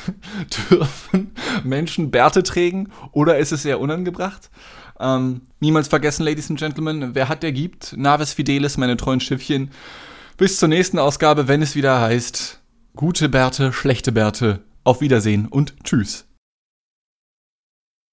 dürfen 0.70 1.32
Menschen 1.62 2.10
Bärte 2.10 2.42
trägen 2.42 2.90
oder 3.12 3.38
ist 3.38 3.52
es 3.52 3.62
sehr 3.62 3.78
unangebracht? 3.78 4.50
Ähm, 4.98 5.42
niemals 5.60 5.88
vergessen, 5.88 6.24
Ladies 6.24 6.50
and 6.50 6.58
Gentlemen, 6.58 7.14
wer 7.14 7.28
hat, 7.28 7.42
der 7.42 7.52
gibt. 7.52 7.96
Navis 7.96 8.32
Fidelis, 8.32 8.76
meine 8.76 8.96
treuen 8.96 9.20
Schiffchen. 9.20 9.70
Bis 10.36 10.58
zur 10.58 10.68
nächsten 10.68 10.98
Ausgabe, 10.98 11.46
wenn 11.46 11.62
es 11.62 11.76
wieder 11.76 12.00
heißt, 12.00 12.60
gute 12.96 13.28
Bärte, 13.28 13.72
schlechte 13.72 14.10
Bärte 14.10 14.60
auf 14.84 15.00
Wiedersehen 15.00 15.46
und 15.46 15.74
tschüss. 15.82 16.26